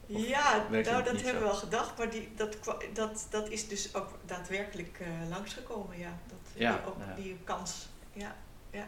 Of 0.07 0.27
Ja, 0.27 0.65
nou, 0.69 0.83
dat 0.83 1.05
hebben 1.05 1.19
zo? 1.19 1.33
we 1.33 1.39
wel 1.39 1.53
gedacht, 1.53 1.97
maar 1.97 2.09
die, 2.09 2.31
dat, 2.35 2.57
dat, 2.93 3.27
dat 3.29 3.49
is 3.49 3.67
dus 3.67 3.95
ook 3.95 4.09
daadwerkelijk 4.25 4.99
langsgekomen, 5.29 5.97
ja. 5.99 6.17
Dat, 6.27 6.37
Ja, 6.53 6.71
die, 6.77 6.85
ook 6.87 6.97
ja. 7.07 7.15
die 7.15 7.37
kans, 7.43 7.87
ja, 8.13 8.35
ja. 8.71 8.87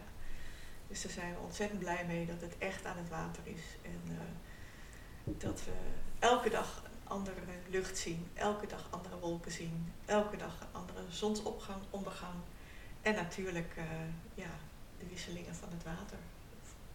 Dus 0.88 1.01
daar 1.01 1.12
zijn 1.12 1.34
we 1.34 1.39
ontzettend 1.39 1.79
blij 1.79 2.06
mee 2.08 2.25
dat 2.25 2.41
het 2.41 2.58
echt 2.58 2.86
aan 2.86 2.98
het 2.98 3.10
water 3.10 3.44
is. 3.44 3.62
En 3.82 4.01
eh, 4.06 5.34
dat 5.38 5.63
we 5.63 5.72
elke 6.20 6.50
dag 6.50 6.84
een 6.86 7.08
andere 7.10 7.36
lucht 7.70 7.98
zien, 7.98 8.27
elke 8.34 8.67
dag 8.67 8.88
andere 8.89 9.20
wolken 9.20 9.51
zien, 9.51 9.94
elke 10.06 10.38
dag 10.38 10.60
een 10.62 10.79
andere 10.79 11.00
zonsopgang, 11.10 11.82
ondergang. 11.89 12.36
En 13.01 13.15
natuurlijk, 13.15 13.74
eh, 13.75 13.84
ja, 14.34 14.50
de 15.00 15.06
wisselingen 15.10 15.56
van 15.56 15.70
het 15.72 15.84
water. 15.84 16.17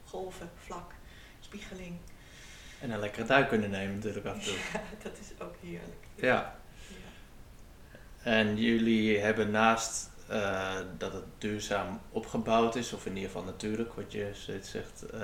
Golven, 0.04 0.50
vlak, 0.56 0.92
spiegeling. 1.40 1.96
En 2.80 2.90
een 2.90 3.00
lekkere 3.00 3.26
duik 3.26 3.48
kunnen 3.48 3.70
nemen 3.70 3.94
natuurlijk 3.94 4.26
af 4.26 4.34
en 4.34 4.42
toe. 4.42 4.56
Ja, 4.72 4.80
dat 5.02 5.18
is 5.18 5.40
ook 5.40 5.54
heerlijk. 5.60 6.06
Ja. 6.14 6.24
Ja. 6.24 6.60
En 8.22 8.56
jullie 8.56 9.18
hebben 9.18 9.50
naast 9.50 10.10
eh, 10.32 10.76
dat 10.98 11.12
het 11.12 11.24
duurzaam 11.38 12.00
opgebouwd 12.10 12.76
is, 12.76 12.92
of 12.92 13.06
in 13.06 13.14
ieder 13.14 13.30
geval 13.30 13.44
natuurlijk, 13.44 13.92
wat 13.92 14.12
je 14.12 14.30
steeds 14.32 14.70
zegt, 14.70 15.02
eh, 15.02 15.20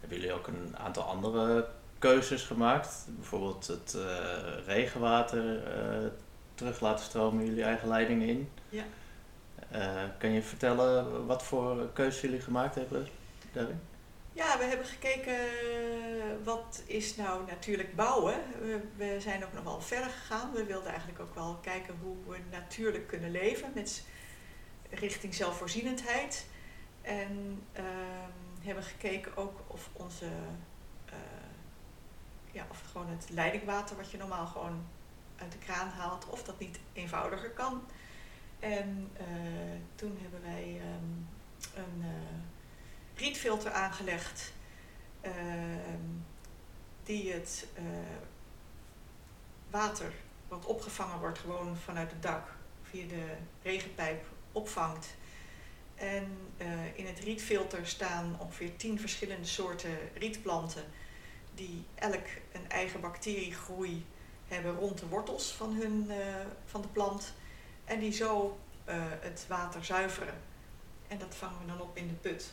hebben 0.00 0.18
jullie 0.18 0.32
ook 0.32 0.46
een 0.46 0.76
aantal 0.76 1.02
andere 1.02 1.68
keuzes 1.98 2.42
gemaakt. 2.42 3.06
Bijvoorbeeld 3.08 3.66
het 3.66 3.94
eh, 3.94 4.66
regenwater 4.66 5.62
terug 6.54 6.80
laten 6.80 7.04
stromen 7.04 7.44
jullie 7.44 7.62
eigen 7.62 7.88
leidingen 7.88 8.28
in. 8.28 8.50
Ja. 8.68 8.84
Kan 10.18 10.30
je 10.30 10.42
vertellen 10.42 11.26
wat 11.26 11.42
voor 11.42 11.92
keuzes 11.92 12.20
jullie 12.20 12.40
gemaakt 12.40 12.74
hebben 12.74 13.08
daarin? 13.52 13.80
Ja, 14.32 14.58
we 14.58 14.64
hebben 14.64 14.86
gekeken 14.86 15.36
wat 16.44 16.82
is 16.86 17.16
nou 17.16 17.46
natuurlijk 17.46 17.96
bouwen. 17.96 18.34
We, 18.60 18.80
we 18.96 19.16
zijn 19.20 19.44
ook 19.44 19.52
nog 19.52 19.64
wel 19.64 19.80
verder 19.80 20.10
gegaan. 20.10 20.52
We 20.52 20.64
wilden 20.64 20.90
eigenlijk 20.90 21.20
ook 21.20 21.34
wel 21.34 21.58
kijken 21.62 21.94
hoe 22.02 22.16
we 22.26 22.38
natuurlijk 22.50 23.06
kunnen 23.06 23.30
leven 23.30 23.70
met 23.74 24.04
richting 24.90 25.34
zelfvoorzienendheid. 25.34 26.46
En 27.02 27.62
ehm, 27.72 28.66
hebben 28.68 28.84
gekeken 28.84 29.36
ook 29.36 29.60
of 29.66 29.90
onze 29.92 30.26
eh, 31.04 31.16
ja, 32.52 32.66
of 32.70 32.82
gewoon 32.90 33.08
het 33.08 33.30
leidingwater 33.30 33.96
wat 33.96 34.10
je 34.10 34.16
normaal 34.16 34.46
gewoon 34.46 34.86
uit 35.36 35.52
de 35.52 35.58
kraan 35.58 35.88
haalt, 35.88 36.26
of 36.26 36.42
dat 36.42 36.58
niet 36.58 36.78
eenvoudiger 36.92 37.50
kan. 37.50 37.82
En 38.58 39.10
eh, 39.16 39.26
toen 39.94 40.18
hebben 40.20 40.42
wij 40.42 40.80
ehm, 40.80 41.84
een 41.84 42.02
eh, 42.02 43.20
rietfilter 43.20 43.72
aangelegd 43.72 44.52
ehm, 45.20 46.02
die 47.02 47.32
het 47.32 47.66
water 49.70 50.12
wat 50.48 50.66
opgevangen 50.66 51.18
wordt 51.18 51.38
gewoon 51.38 51.76
vanuit 51.76 52.10
het 52.10 52.22
dak 52.22 52.54
via 52.82 53.06
de 53.06 53.36
regenpijp 53.62 54.26
opvangt. 54.58 55.06
En 55.94 56.36
eh, 56.56 56.96
in 56.98 57.06
het 57.06 57.18
rietfilter 57.18 57.86
staan 57.86 58.36
ongeveer 58.40 58.76
tien 58.76 59.00
verschillende 59.00 59.46
soorten 59.46 59.98
rietplanten 60.14 60.84
die 61.54 61.84
elk 61.94 62.26
een 62.52 62.68
eigen 62.68 63.00
bacteriegroei 63.00 64.04
hebben 64.48 64.74
rond 64.74 64.98
de 64.98 65.06
wortels 65.06 65.52
van, 65.52 65.74
hun, 65.74 66.10
eh, 66.10 66.16
van 66.64 66.82
de 66.82 66.88
plant. 66.88 67.32
En 67.84 68.00
die 68.00 68.12
zo 68.12 68.58
eh, 68.84 68.96
het 69.20 69.44
water 69.48 69.84
zuiveren. 69.84 70.34
En 71.08 71.18
dat 71.18 71.34
vangen 71.34 71.60
we 71.60 71.66
dan 71.66 71.80
op 71.80 71.96
in 71.96 72.08
de 72.08 72.14
put. 72.14 72.52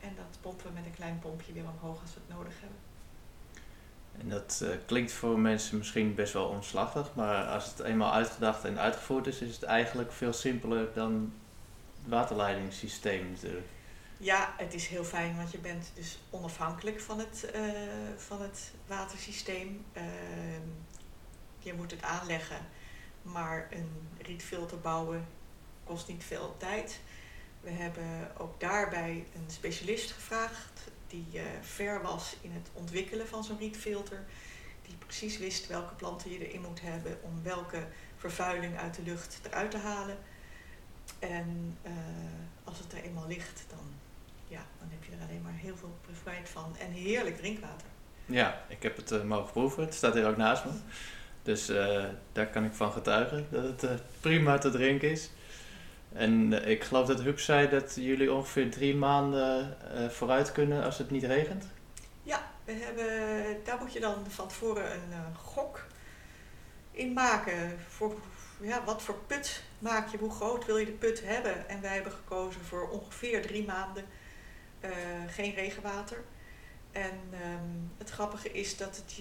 En 0.00 0.14
dat 0.16 0.38
pompen 0.40 0.66
we 0.66 0.72
met 0.72 0.84
een 0.86 0.94
klein 0.94 1.18
pompje 1.18 1.52
weer 1.52 1.68
omhoog 1.68 2.00
als 2.00 2.14
we 2.14 2.20
het 2.26 2.36
nodig 2.36 2.60
hebben. 2.60 2.85
En 4.20 4.28
dat 4.28 4.60
eh, 4.64 4.68
klinkt 4.86 5.12
voor 5.12 5.38
mensen 5.38 5.78
misschien 5.78 6.14
best 6.14 6.32
wel 6.32 6.46
omslachtig, 6.46 7.14
maar 7.14 7.44
als 7.44 7.66
het 7.66 7.78
eenmaal 7.78 8.12
uitgedacht 8.12 8.64
en 8.64 8.78
uitgevoerd 8.78 9.26
is, 9.26 9.40
is 9.40 9.54
het 9.54 9.62
eigenlijk 9.62 10.12
veel 10.12 10.32
simpeler 10.32 10.88
dan 10.94 11.32
het 12.02 12.10
waterleidingssysteem 12.10 13.30
natuurlijk. 13.30 13.66
Ja, 14.18 14.54
het 14.56 14.74
is 14.74 14.86
heel 14.86 15.04
fijn, 15.04 15.36
want 15.36 15.50
je 15.50 15.58
bent 15.58 15.90
dus 15.94 16.18
onafhankelijk 16.30 17.00
van 17.00 17.18
het, 17.18 17.50
eh, 17.50 17.62
van 18.16 18.42
het 18.42 18.72
watersysteem. 18.86 19.84
Ehm, 19.92 20.68
je 21.58 21.74
moet 21.74 21.90
het 21.90 22.02
aanleggen, 22.02 22.58
maar 23.22 23.68
een 23.70 24.08
rietfilter 24.22 24.80
bouwen 24.80 25.26
kost 25.84 26.08
niet 26.08 26.24
veel 26.24 26.54
tijd. 26.58 27.00
We 27.60 27.70
hebben 27.70 28.30
ook 28.38 28.60
daarbij 28.60 29.26
een 29.34 29.50
specialist 29.50 30.10
gevraagd 30.10 30.90
die 31.08 31.26
eh, 31.32 31.42
ver 31.60 32.02
was 32.02 32.36
in 32.40 32.52
het 32.52 32.68
ontwikkelen 32.72 33.28
van 33.28 33.44
zo'n 33.44 33.58
rietfilter. 33.58 34.24
Die 34.82 34.96
precies 34.96 35.38
wist 35.38 35.66
welke 35.66 35.94
planten 35.94 36.30
je 36.30 36.48
erin 36.48 36.60
moet 36.60 36.80
hebben 36.80 37.18
om 37.22 37.42
welke 37.42 37.86
vervuiling 38.16 38.78
uit 38.78 38.94
de 38.94 39.02
lucht 39.02 39.40
eruit 39.42 39.70
te 39.70 39.76
halen. 39.76 40.16
En 41.18 41.78
eh, 41.82 41.92
als 42.64 42.78
het 42.78 42.92
er 42.92 43.02
eenmaal 43.02 43.26
ligt, 43.26 43.64
dan 43.68 43.78
ja, 44.48 44.66
dan 44.78 44.88
heb 44.90 45.04
je 45.04 45.16
er 45.16 45.28
alleen 45.28 45.42
maar 45.42 45.56
heel 45.56 45.76
veel 45.76 45.96
profijt 46.00 46.48
van. 46.48 46.76
En 46.78 46.90
heerlijk 46.90 47.36
drinkwater. 47.36 47.86
Ja, 48.26 48.64
ik 48.68 48.82
heb 48.82 48.96
het 48.96 49.12
eh, 49.12 49.22
mogen 49.22 49.52
proeven. 49.52 49.84
Het 49.84 49.94
staat 49.94 50.14
hier 50.14 50.26
ook 50.28 50.36
naast 50.36 50.64
me. 50.64 50.70
Dus 51.42 51.66
daar 52.32 52.46
kan 52.50 52.64
ik 52.64 52.72
van 52.72 52.92
getuigen 52.92 53.46
dat 53.50 53.80
het 53.80 54.02
prima 54.20 54.58
te 54.58 54.70
drinken 54.70 55.10
is. 55.10 55.30
En 56.16 56.62
eh, 56.62 56.70
ik 56.70 56.84
geloof 56.84 57.06
dat 57.06 57.22
Huub 57.22 57.40
zei 57.40 57.68
dat 57.68 57.94
jullie 57.94 58.32
ongeveer 58.32 58.70
drie 58.70 58.96
maanden 58.96 59.76
eh, 59.94 60.08
vooruit 60.08 60.52
kunnen 60.52 60.84
als 60.84 60.98
het 60.98 61.10
niet 61.10 61.24
regent. 61.24 61.64
Ja, 62.22 62.50
we 62.64 62.72
hebben, 62.72 63.64
daar 63.64 63.78
moet 63.78 63.92
je 63.92 64.00
dan 64.00 64.14
van 64.28 64.48
tevoren 64.48 64.92
een 64.92 65.12
eh, 65.12 65.38
gok 65.38 65.86
in 66.90 67.12
maken. 67.12 67.78
Voor, 67.88 68.14
ja, 68.60 68.84
wat 68.84 69.02
voor 69.02 69.18
put 69.26 69.62
maak 69.78 70.08
je? 70.08 70.18
Hoe 70.18 70.30
groot 70.30 70.66
wil 70.66 70.76
je 70.76 70.84
de 70.84 70.92
put 70.92 71.22
hebben? 71.24 71.68
En 71.68 71.80
wij 71.80 71.94
hebben 71.94 72.12
gekozen 72.12 72.60
voor 72.60 72.88
ongeveer 72.90 73.42
drie 73.42 73.66
maanden 73.66 74.04
geen 75.26 75.54
regenwater. 75.54 76.24
En 76.92 77.20
ehm, 77.32 77.98
het 77.98 78.10
grappige 78.10 78.52
is 78.52 78.76
dat 78.76 78.96
het 78.96 79.14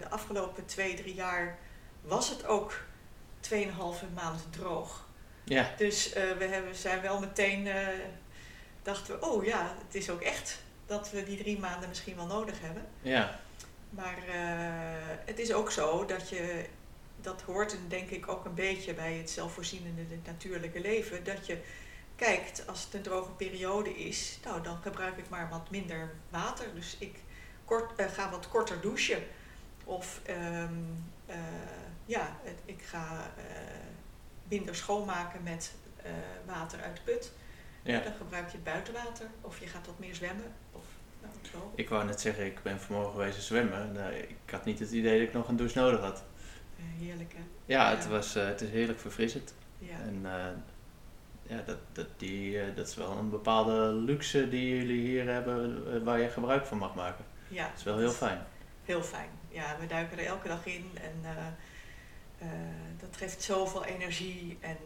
de 0.00 0.08
afgelopen 0.08 0.66
twee, 0.66 0.94
drie 0.94 1.14
jaar 1.14 1.58
was 2.02 2.30
het 2.30 2.46
ook 2.46 2.80
2,5 3.50 3.58
maand 4.14 4.46
droog. 4.50 5.06
Ja, 5.44 5.70
Dus 5.76 6.12
eh, 6.12 6.22
we 6.38 6.44
hebben, 6.44 6.74
zijn 6.74 7.00
wel 7.00 7.20
meteen 7.20 7.66
eh, 7.66 7.86
dachten 8.82 9.18
we, 9.20 9.26
oh 9.26 9.44
ja, 9.44 9.74
het 9.86 9.94
is 9.94 10.10
ook 10.10 10.20
echt 10.20 10.62
dat 10.86 11.10
we 11.10 11.24
die 11.24 11.36
drie 11.38 11.58
maanden 11.58 11.88
misschien 11.88 12.16
wel 12.16 12.26
nodig 12.26 12.60
hebben. 12.60 12.86
Ja, 13.00 13.40
Maar 13.90 14.16
eh, 14.28 15.16
het 15.24 15.38
is 15.38 15.52
ook 15.52 15.70
zo 15.70 16.04
dat 16.04 16.28
je, 16.28 16.64
dat 17.20 17.42
hoort 17.42 17.72
en 17.72 17.88
denk 17.88 18.10
ik 18.10 18.28
ook 18.28 18.44
een 18.44 18.54
beetje 18.54 18.94
bij 18.94 19.12
het 19.14 19.30
zelfvoorzienende 19.30 20.02
het 20.10 20.26
natuurlijke 20.26 20.80
leven, 20.80 21.24
dat 21.24 21.46
je 21.46 21.58
kijkt 22.16 22.66
als 22.66 22.84
het 22.84 22.94
een 22.94 23.02
droge 23.02 23.30
periode 23.30 23.94
is, 23.98 24.38
nou 24.44 24.62
dan 24.62 24.78
gebruik 24.82 25.16
ik 25.16 25.28
maar 25.28 25.48
wat 25.48 25.70
minder 25.70 26.10
water. 26.28 26.66
Dus 26.74 26.96
ik 26.98 27.16
kort, 27.64 28.02
ga 28.12 28.30
wat 28.30 28.48
korter 28.48 28.80
douchen. 28.80 29.22
Of 29.84 30.20
ehm, 30.24 30.74
eh, 31.26 31.36
ja, 32.06 32.36
het- 32.42 32.60
ik 32.64 32.82
ga 32.82 33.30
minder 34.56 34.74
schoonmaken 34.74 35.42
met 35.42 35.74
eh, 36.02 36.10
water 36.46 36.80
uit 36.80 36.96
de 36.96 37.02
put. 37.12 37.32
ja. 37.82 38.00
Dan 38.00 38.12
gebruik 38.12 38.48
je 38.50 38.58
buitenwater. 38.58 39.26
Of 39.40 39.60
je 39.60 39.66
gaat 39.66 39.86
wat 39.86 39.98
meer 39.98 40.14
zwemmen. 40.14 40.52
Of 40.72 40.84
nou, 41.20 41.34
zo. 41.52 41.72
Ik 41.74 41.88
wou 41.88 42.04
net 42.04 42.20
zeggen, 42.20 42.46
ik 42.46 42.62
ben 42.62 42.80
vanmorgen 42.80 43.12
geweest 43.12 43.42
zwemmen. 43.42 43.92
Nou, 43.92 44.12
ik 44.12 44.50
had 44.50 44.64
niet 44.64 44.78
het 44.78 44.90
idee 44.90 45.18
dat 45.18 45.28
ik 45.28 45.34
nog 45.34 45.48
een 45.48 45.56
douche 45.56 45.78
nodig 45.78 46.00
had. 46.00 46.24
Eh, 46.78 46.84
heerlijk 47.06 47.32
hè. 47.32 47.42
Ja, 47.66 47.90
het, 47.90 48.02
Ja. 48.04 48.08
was, 48.10 48.34
eh, 48.34 48.46
het 48.46 48.60
is 48.60 48.70
heerlijk 48.70 49.00
verfrissend. 49.00 49.54
Ja. 49.78 49.96
En 50.00 50.26
ja, 51.42 51.62
dat, 51.66 51.78
dat, 51.92 52.06
die, 52.16 52.74
dat 52.74 52.88
is 52.88 52.94
wel 52.94 53.10
een 53.16 53.30
bepaalde 53.30 53.92
luxe 53.92 54.48
die 54.48 54.76
jullie 54.76 55.00
hier 55.00 55.26
hebben 55.28 56.04
waar 56.04 56.20
je 56.20 56.28
gebruik 56.30 56.66
van 56.66 56.78
mag 56.78 56.94
maken. 56.94 57.24
ja, 57.48 57.68
Dat 57.68 57.78
is 57.78 57.82
wel 57.84 57.98
heel 57.98 58.10
fijn. 58.10 58.38
Heel 58.84 59.02
fijn. 59.02 59.28
Ja, 59.48 59.76
we 59.80 59.86
duiken 59.86 60.18
er 60.18 60.26
elke 60.26 60.48
dag 60.48 60.66
in 60.66 60.90
en 60.94 61.14
eh, 62.42 62.48
dat 63.00 63.16
geeft 63.16 63.42
zoveel 63.42 63.84
energie 63.84 64.58
en 64.60 64.76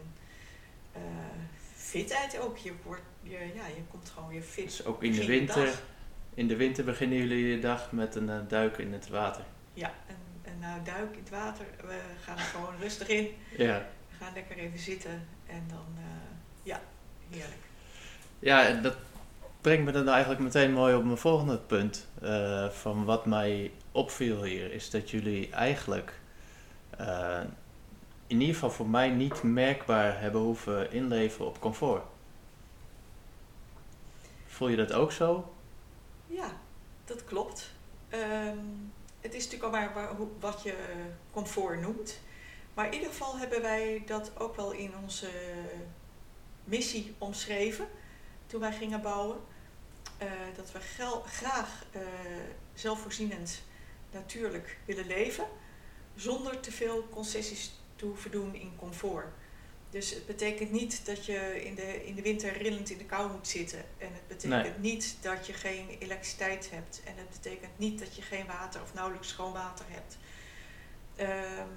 eh, 0.91 1.01
fitheid 1.75 2.39
ook. 2.39 2.57
Je, 2.57 2.73
wordt, 2.83 3.01
je, 3.21 3.37
ja, 3.55 3.67
je 3.67 3.83
komt 3.91 4.09
gewoon 4.09 4.29
weer 4.29 4.41
fit. 4.41 4.63
Dus 4.63 4.85
ook 4.85 5.03
in 5.03 5.11
de 5.11 5.25
winter, 5.25 5.79
in 6.33 6.47
de 6.47 6.55
winter 6.55 6.83
beginnen 6.83 7.17
jullie 7.17 7.47
je 7.47 7.59
dag 7.59 7.91
met 7.91 8.15
een 8.15 8.29
eh, 8.29 8.39
duik 8.47 8.77
in 8.77 8.93
het 8.93 9.09
water. 9.09 9.43
Ja, 9.73 9.93
en, 10.07 10.15
en 10.41 10.59
nou 10.59 10.83
duik 10.83 11.13
in 11.13 11.19
het 11.19 11.29
water. 11.29 11.65
We 11.81 11.99
gaan 12.21 12.37
er 12.37 12.43
gewoon 12.43 12.75
rustig 12.79 13.07
in. 13.07 13.27
Ja, 13.57 13.85
We 14.09 14.15
gaan 14.23 14.33
lekker 14.33 14.57
even 14.57 14.79
zitten 14.79 15.27
en 15.45 15.63
dan, 15.67 15.85
ja, 16.63 16.81
heerlijk. 17.29 17.63
ja 18.39 18.67
en 18.67 18.81
dat 18.81 18.95
brengt 19.61 19.85
me 19.85 19.91
dan 19.91 20.09
eigenlijk 20.09 20.41
meteen 20.41 20.73
mooi 20.73 20.95
op 20.95 21.03
mijn 21.03 21.17
volgende 21.17 21.57
punt. 21.57 22.07
van 22.71 23.05
wat 23.05 23.25
mij 23.25 23.71
opviel 23.91 24.43
hier, 24.43 24.71
is 24.73 24.89
dat 24.89 25.09
jullie 25.09 25.49
eigenlijk 25.49 26.19
eh, 26.97 27.41
in 28.27 28.39
ieder 28.39 28.53
geval 28.53 28.71
voor 28.71 28.87
mij 28.89 29.09
niet 29.09 29.43
merkbaar 29.43 30.19
hebben 30.21 30.41
hoeven 30.41 30.91
inleveren 30.91 31.47
op 31.47 31.59
comfort. 31.59 32.03
Voel 34.45 34.67
je 34.67 34.75
dat 34.75 34.93
ook 34.93 35.11
zo? 35.11 35.53
Ja, 36.27 36.51
dat 37.05 37.23
klopt. 37.23 37.71
Ehm, 38.09 38.57
het 39.21 39.33
is 39.33 39.43
natuurlijk 39.43 39.75
al 39.75 39.79
maar 39.79 40.15
wat 40.39 40.63
je 40.63 40.75
comfort 41.31 41.81
noemt. 41.81 42.19
Maar 42.73 42.85
in 42.85 42.93
ieder 42.93 43.09
geval 43.09 43.37
hebben 43.37 43.61
wij 43.61 44.03
dat 44.05 44.31
ook 44.37 44.55
wel 44.55 44.71
in 44.71 44.93
onze 45.03 45.29
missie 46.63 47.15
omschreven 47.17 47.87
toen 48.47 48.59
wij 48.59 48.73
gingen 48.73 49.01
bouwen. 49.01 49.37
Eh, 50.17 50.27
dat 50.55 50.71
we 50.71 50.79
graag 51.25 51.85
eh, 51.91 52.01
zelfvoorzienend 52.73 53.61
natuurlijk 54.11 54.77
willen 54.85 55.07
leven, 55.07 55.45
zonder 56.17 56.59
te 56.59 56.71
veel 56.71 57.07
concessies 57.09 57.71
te 57.95 58.05
hoeven 58.05 58.31
doen 58.31 58.55
in 58.55 58.71
comfort. 58.77 59.27
Dus 59.89 60.09
het 60.13 60.25
betekent 60.25 60.71
niet 60.71 61.05
dat 61.05 61.25
je 61.25 61.63
in 61.65 61.75
de, 61.75 62.05
in 62.05 62.15
de 62.15 62.21
winter 62.21 62.57
rillend 62.57 62.89
in 62.89 62.97
de 62.97 63.05
kou 63.05 63.31
moet 63.31 63.47
zitten. 63.47 63.79
En 63.97 64.13
het 64.13 64.27
betekent 64.27 64.63
Nee. 64.81 64.91
niet 64.93 65.17
dat 65.21 65.47
je 65.47 65.53
geen 65.53 65.89
elektriciteit 65.99 66.69
hebt. 66.71 67.01
En 67.05 67.13
het 67.17 67.29
betekent 67.29 67.71
niet 67.77 67.99
dat 67.99 68.15
je 68.15 68.21
geen 68.21 68.45
water 68.47 68.81
of 68.81 68.93
nauwelijks 68.93 69.27
schoon 69.27 69.53
water 69.53 69.85
hebt. 69.89 70.17
Ehm, 71.15 71.67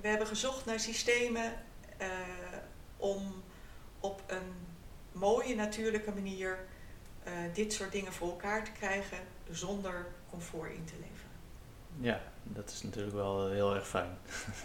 we 0.00 0.08
hebben 0.08 0.26
gezocht 0.26 0.64
naar 0.64 0.80
systemen 0.80 1.62
eh, 1.98 2.08
om 2.96 3.42
op 4.00 4.22
een 4.26 4.52
mooie 5.12 5.54
natuurlijke 5.54 6.10
manier 6.12 6.58
eh, 7.24 7.32
dit 7.52 7.72
soort 7.72 7.92
dingen 7.92 8.12
voor 8.12 8.28
elkaar 8.30 8.64
te 8.64 8.72
krijgen 8.72 9.18
zonder 9.50 10.06
comfort 10.30 10.72
in 10.72 10.84
te 10.84 10.92
leveren. 10.94 11.11
Ja, 12.00 12.20
dat 12.42 12.70
is 12.70 12.82
natuurlijk 12.82 13.14
wel 13.14 13.48
heel 13.50 13.74
erg 13.74 13.88
fijn. 13.88 14.18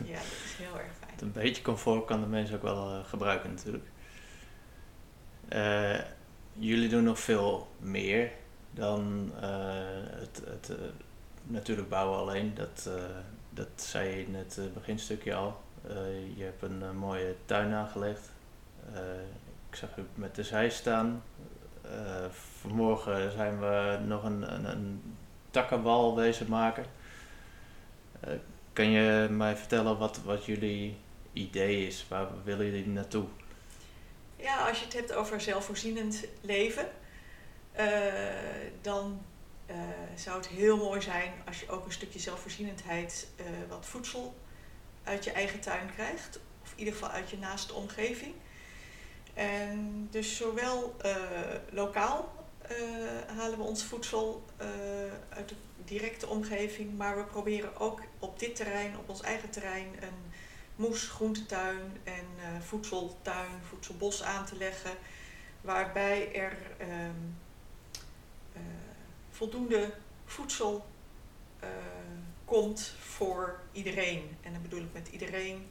Ja, 0.05 0.13
dat 0.13 0.41
is 0.45 0.55
heel 0.57 0.79
erg 0.79 0.91
fijn. 0.99 1.13
Een 1.19 1.31
beetje 1.31 1.61
comfort 1.61 2.05
kan 2.05 2.21
de 2.21 2.27
mens 2.27 2.53
ook 2.53 2.61
wel 2.61 2.93
eh, 2.93 3.05
gebruiken 3.05 3.49
natuurlijk. 3.49 3.85
Eh, 5.47 5.99
jullie 6.53 6.89
doen 6.89 7.03
nog 7.03 7.19
veel 7.19 7.67
meer 7.79 8.31
dan 8.71 9.31
eh, 9.41 9.49
het, 10.09 10.41
het 10.45 10.71
natuurlijk 11.43 11.89
bouwen 11.89 12.17
alleen. 12.19 12.53
Dat, 12.55 12.89
dat 13.49 13.67
zei 13.75 14.09
je 14.09 14.25
in 14.25 14.35
het 14.35 14.59
beginstukje 14.73 15.33
al. 15.33 15.61
Je 16.35 16.43
hebt 16.43 16.61
een 16.61 16.97
mooie 16.97 17.35
tuin 17.45 17.73
aangelegd. 17.73 18.31
Ik 19.69 19.75
zag 19.75 19.97
u 19.97 20.05
met 20.15 20.35
de 20.35 20.43
zij 20.43 20.69
staan. 20.69 21.23
Vanmorgen 22.59 23.31
zijn 23.31 23.59
we 23.59 23.99
nog 24.05 24.23
een, 24.23 24.53
een, 24.53 24.65
een 24.65 25.15
takkenwal 25.51 26.15
wezen 26.15 26.49
maken. 26.49 26.85
Eh, 28.19 28.33
kan 28.73 28.89
je 28.89 29.27
mij 29.29 29.57
vertellen 29.57 29.97
wat, 29.97 30.17
wat 30.23 30.45
jullie 30.45 30.97
idee 31.33 31.87
is? 31.87 32.05
Waar 32.07 32.43
willen 32.43 32.65
jullie 32.65 32.87
naartoe? 32.87 33.25
Ja, 34.35 34.67
als 34.67 34.79
je 34.79 34.85
het 34.85 34.93
hebt 34.93 35.13
over 35.13 35.41
zelfvoorzienend 35.41 36.25
leven, 36.41 36.89
eh, 37.71 37.87
dan 38.81 39.21
eh, 39.65 39.75
zou 40.15 40.37
het 40.37 40.47
heel 40.47 40.77
mooi 40.77 41.01
zijn 41.01 41.33
als 41.45 41.59
je 41.59 41.69
ook 41.69 41.85
een 41.85 41.91
stukje 41.91 42.19
zelfvoorzienendheid, 42.19 43.27
wat 43.69 43.85
voedsel 43.85 44.35
uit 45.03 45.23
je 45.23 45.31
eigen 45.31 45.59
tuin 45.59 45.91
krijgt. 45.93 46.39
Of 46.63 46.71
in 46.71 46.79
ieder 46.79 46.93
geval 46.93 47.09
uit 47.09 47.29
je 47.29 47.37
naaste 47.37 47.73
omgeving. 47.73 48.33
En 49.33 50.07
dus 50.11 50.37
zowel 50.37 50.95
lokaal 51.71 52.33
halen 53.35 53.57
we 53.57 53.63
ons 53.63 53.83
voedsel 53.83 54.45
uit 55.29 55.49
de 55.49 55.55
directe 55.87 56.27
omgeving, 56.27 56.97
maar 56.97 57.17
we 57.17 57.23
proberen 57.23 57.77
ook 57.77 58.01
op 58.19 58.39
dit 58.39 58.55
terrein, 58.55 58.97
op 58.97 59.09
ons 59.09 59.21
eigen 59.21 59.49
terrein, 59.49 59.87
een 59.99 60.31
moes, 60.75 61.07
groentetuin 61.07 61.97
en 62.03 62.25
eh, 62.39 62.61
voedseltuin, 62.61 63.51
voedselbos 63.69 64.23
aan 64.23 64.45
te 64.45 64.57
leggen. 64.57 64.91
Waarbij 65.61 66.33
er 66.35 66.57
ehm, 66.77 67.21
eh, 68.53 68.61
voldoende 69.29 69.93
voedsel 70.25 70.85
eh, 71.59 71.69
komt 72.45 72.93
voor 72.99 73.59
iedereen. 73.71 74.37
En 74.41 74.53
dan 74.53 74.61
bedoel 74.61 74.81
ik 74.81 74.93
met 74.93 75.07
iedereen 75.07 75.67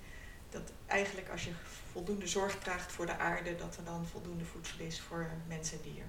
dat 0.50 0.72
eigenlijk 0.87 1.29
als 1.29 1.44
je 1.44 1.50
voldoende 1.92 2.26
zorg 2.26 2.59
draagt 2.59 2.92
voor 2.92 3.07
de 3.07 3.18
aarde, 3.18 3.57
dat 3.57 3.76
er 3.76 3.85
dan 3.85 4.07
voldoende 4.07 4.44
voedsel 4.44 4.79
is 4.79 5.00
voor 5.00 5.31
mens 5.48 5.72
en 5.72 5.79
dier. 5.83 6.05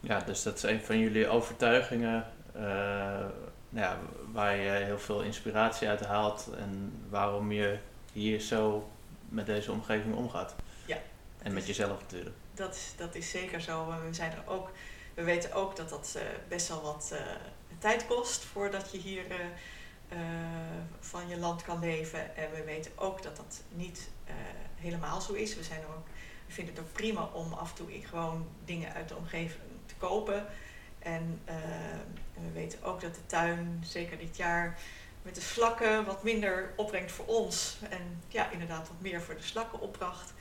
Ja, 0.00 0.20
dus 0.20 0.42
dat 0.42 0.56
is 0.56 0.62
een 0.62 0.80
van 0.80 0.98
jullie 0.98 1.28
overtuigingen 1.28 2.32
nou 2.52 3.86
ja, 3.86 3.98
waar 4.32 4.56
je 4.56 4.70
heel 4.70 4.98
veel 4.98 5.22
inspiratie 5.22 5.88
uit 5.88 6.04
haalt 6.04 6.48
en 6.56 7.02
waarom 7.08 7.52
je 7.52 7.78
hier 8.12 8.40
zo 8.40 8.90
met 9.28 9.46
deze 9.46 9.72
omgeving 9.72 10.14
omgaat. 10.14 10.54
Ja. 10.86 10.98
En 11.42 11.52
met 11.52 11.66
jezelf 11.66 12.00
natuurlijk. 12.00 12.36
Dat 12.54 12.74
is, 12.74 12.92
dat 12.96 13.14
is 13.14 13.30
zeker 13.30 13.60
zo. 13.60 13.86
We, 13.86 14.14
zijn 14.14 14.32
er 14.32 14.52
ook, 14.52 14.70
we 15.14 15.22
weten 15.22 15.52
ook 15.52 15.76
dat 15.76 15.88
dat 15.88 16.14
eh, 16.16 16.22
best 16.48 16.68
wel 16.68 16.82
wat 16.82 17.10
eh, 17.12 17.20
tijd 17.78 18.06
kost 18.06 18.44
voordat 18.44 18.92
je 18.92 18.98
hier 18.98 19.30
eh, 19.30 19.38
eh, 20.08 20.18
van 21.00 21.28
je 21.28 21.38
land 21.38 21.62
kan 21.62 21.80
leven. 21.80 22.36
En 22.36 22.50
we 22.50 22.64
weten 22.64 22.92
ook 22.96 23.22
dat 23.22 23.36
dat 23.36 23.62
niet 23.68 24.10
eh, 24.24 24.34
helemaal 24.76 25.20
zo 25.20 25.32
is. 25.32 25.54
We, 25.54 25.62
zijn 25.62 25.80
er 25.80 25.86
ook, 25.86 26.06
we 26.46 26.52
vinden 26.52 26.74
het 26.74 26.82
ook 26.82 26.92
prima 26.92 27.28
om 27.32 27.52
af 27.52 27.70
en 27.70 27.76
toe 27.76 28.06
gewoon 28.06 28.48
dingen 28.64 28.92
uit 28.92 29.08
de 29.08 29.16
omgeving 29.16 29.62
te 29.86 29.94
kopen. 29.94 30.46
En 31.02 31.40
eh, 31.44 31.54
en 32.34 32.42
we 32.44 32.52
weten 32.52 32.82
ook 32.82 33.00
dat 33.00 33.14
de 33.14 33.26
tuin, 33.26 33.82
zeker 33.84 34.18
dit 34.18 34.36
jaar, 34.36 34.78
met 35.22 35.34
de 35.34 35.40
slakken 35.40 36.04
wat 36.04 36.22
minder 36.22 36.72
opbrengt 36.76 37.12
voor 37.12 37.24
ons. 37.26 37.78
En 37.90 38.22
ja, 38.28 38.50
inderdaad 38.50 38.88
wat 38.88 39.00
meer 39.00 39.22
voor 39.22 39.34
de 39.34 39.42
slakken 39.42 39.80
opbracht. 39.80 40.32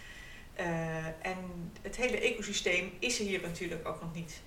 Eh, 0.54 1.06
en 1.06 1.72
het 1.82 1.96
hele 1.96 2.20
ecosysteem 2.20 2.94
is 3.00 3.20
er 3.20 3.26
hier 3.26 3.42
natuurlijk 3.42 3.88
ook 3.88 4.02
nog 4.02 4.14
niet. 4.14 4.42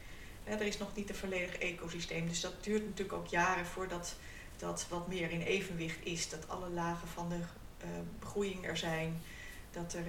Er 0.44 0.61
is 0.61 0.79
nog 0.79 0.94
niet 0.94 1.09
een 1.09 1.14
volledig 1.14 1.59
ecosysteem. 1.59 2.29
Dus 2.29 2.40
dat 2.40 2.64
duurt 2.64 2.85
natuurlijk 2.85 3.18
ook 3.18 3.27
jaren 3.27 3.66
voordat 3.66 4.14
dat 4.57 4.87
wat 4.88 5.09
meer 5.09 5.31
in 5.31 5.40
evenwicht 5.40 6.05
is. 6.05 6.29
Dat 6.29 6.48
alle 6.48 6.68
lagen 6.70 7.09
van 7.09 7.29
de 7.29 7.38
eh, 7.79 7.88
begroeiing 8.18 8.66
er 8.66 8.77
zijn. 8.77 9.22
Dat 9.70 9.92
er 9.92 10.05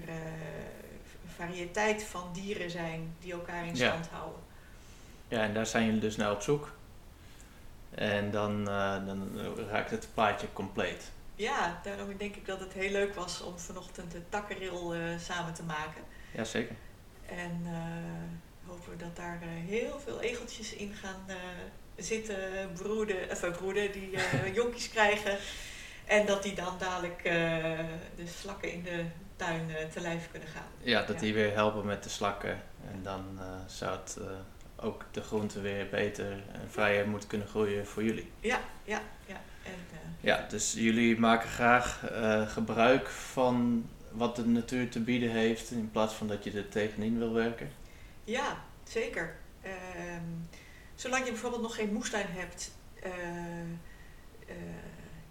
variëteit 1.36 2.04
van 2.04 2.34
dieren 2.34 2.70
zijn 2.70 3.16
die 3.20 3.32
elkaar 3.32 3.66
in 3.66 3.76
Ja. 3.76 3.90
stand 3.92 4.08
houden. 4.08 4.42
Ja, 5.28 5.42
en 5.42 5.54
daar 5.54 5.66
zijn 5.66 5.86
jullie 5.86 6.00
dus 6.00 6.16
naar 6.16 6.32
op 6.32 6.42
zoek. 6.42 6.72
En 7.96 8.32
dan, 8.32 8.70
eh, 8.70 9.06
dan 9.06 9.40
raakt 9.70 9.92
het 9.92 10.08
plaatje 10.14 10.48
compleet. 10.54 11.12
Ja, 11.36 11.80
daarom 11.84 12.18
denk 12.18 12.36
ik 12.36 12.46
dat 12.46 12.60
het 12.60 12.74
heel 12.74 12.92
leuk 12.92 13.16
was 13.16 13.42
om 13.42 13.60
vanochtend 13.60 14.12
de 14.12 14.22
takkenrail 14.30 14.94
eh, 14.94 15.02
samen 15.20 15.54
te 15.54 15.64
maken. 15.64 16.02
Jazeker. 16.32 16.76
En 17.26 17.62
eh, 17.66 18.68
hopen 18.68 18.92
we 18.92 18.98
dat 18.98 19.16
daar 19.16 19.40
heel 19.42 20.00
veel 20.00 20.22
egeltjes 20.22 20.74
in 20.74 20.94
gaan 20.94 21.26
zitten 21.96 22.38
broeden, 22.74 23.30
of 23.32 23.58
broeden, 23.58 23.92
die 23.92 24.18
jonkies 24.54 24.90
krijgen. 24.90 25.38
En 26.06 26.26
dat 26.26 26.44
die 26.44 26.56
dan 26.56 26.78
dadelijk 26.78 27.24
de 28.16 28.28
slakken 28.40 28.72
in 28.72 28.84
de 28.84 29.06
tuin 29.36 29.68
te 29.94 30.02
lijf 30.02 30.32
kunnen 30.32 30.50
gaan. 30.50 30.68
Ja, 30.82 31.02
dat 31.02 31.20
die 31.20 31.34
weer 31.34 31.54
helpen 31.54 31.86
met 31.86 32.04
de 32.04 32.10
slakken. 32.10 32.62
En 32.92 33.04
dan 33.04 33.40
zou 33.68 33.92
het 33.92 34.18
ook 34.76 35.06
de 35.12 35.22
groenten 35.22 35.62
weer 35.62 35.90
beter 35.90 36.32
en 36.32 36.70
vrijer 36.70 37.08
moeten 37.08 37.30
kunnen 37.30 37.48
groeien 37.48 37.88
voor 37.88 38.04
jullie. 38.04 38.32
Ja, 38.40 38.60
ja, 38.84 39.02
ja. 39.26 39.42
En, 39.64 39.80
uh, 39.92 40.00
ja, 40.20 40.46
dus 40.50 40.74
jullie 40.74 41.20
maken 41.20 41.50
graag 41.50 42.12
uh, 42.12 42.50
gebruik 42.50 43.10
van 43.10 43.86
wat 44.12 44.36
de 44.36 44.46
natuur 44.46 44.90
te 44.90 45.00
bieden 45.00 45.32
heeft 45.32 45.72
in 45.72 45.92
plaats 45.92 46.14
van 46.14 46.28
dat 46.28 46.44
je 46.44 46.52
er 46.52 46.70
tegenin 46.70 47.18
wil 47.18 47.34
werken? 47.34 47.72
Ja, 48.24 48.64
zeker. 48.84 49.36
Uh, 49.66 49.72
zolang 50.96 51.26
je 51.26 51.32
bijvoorbeeld 51.32 51.62
nog 51.62 51.76
geen 51.76 51.94
moestuin 51.94 52.28
hebt, 52.30 52.72
uh, 53.06 53.12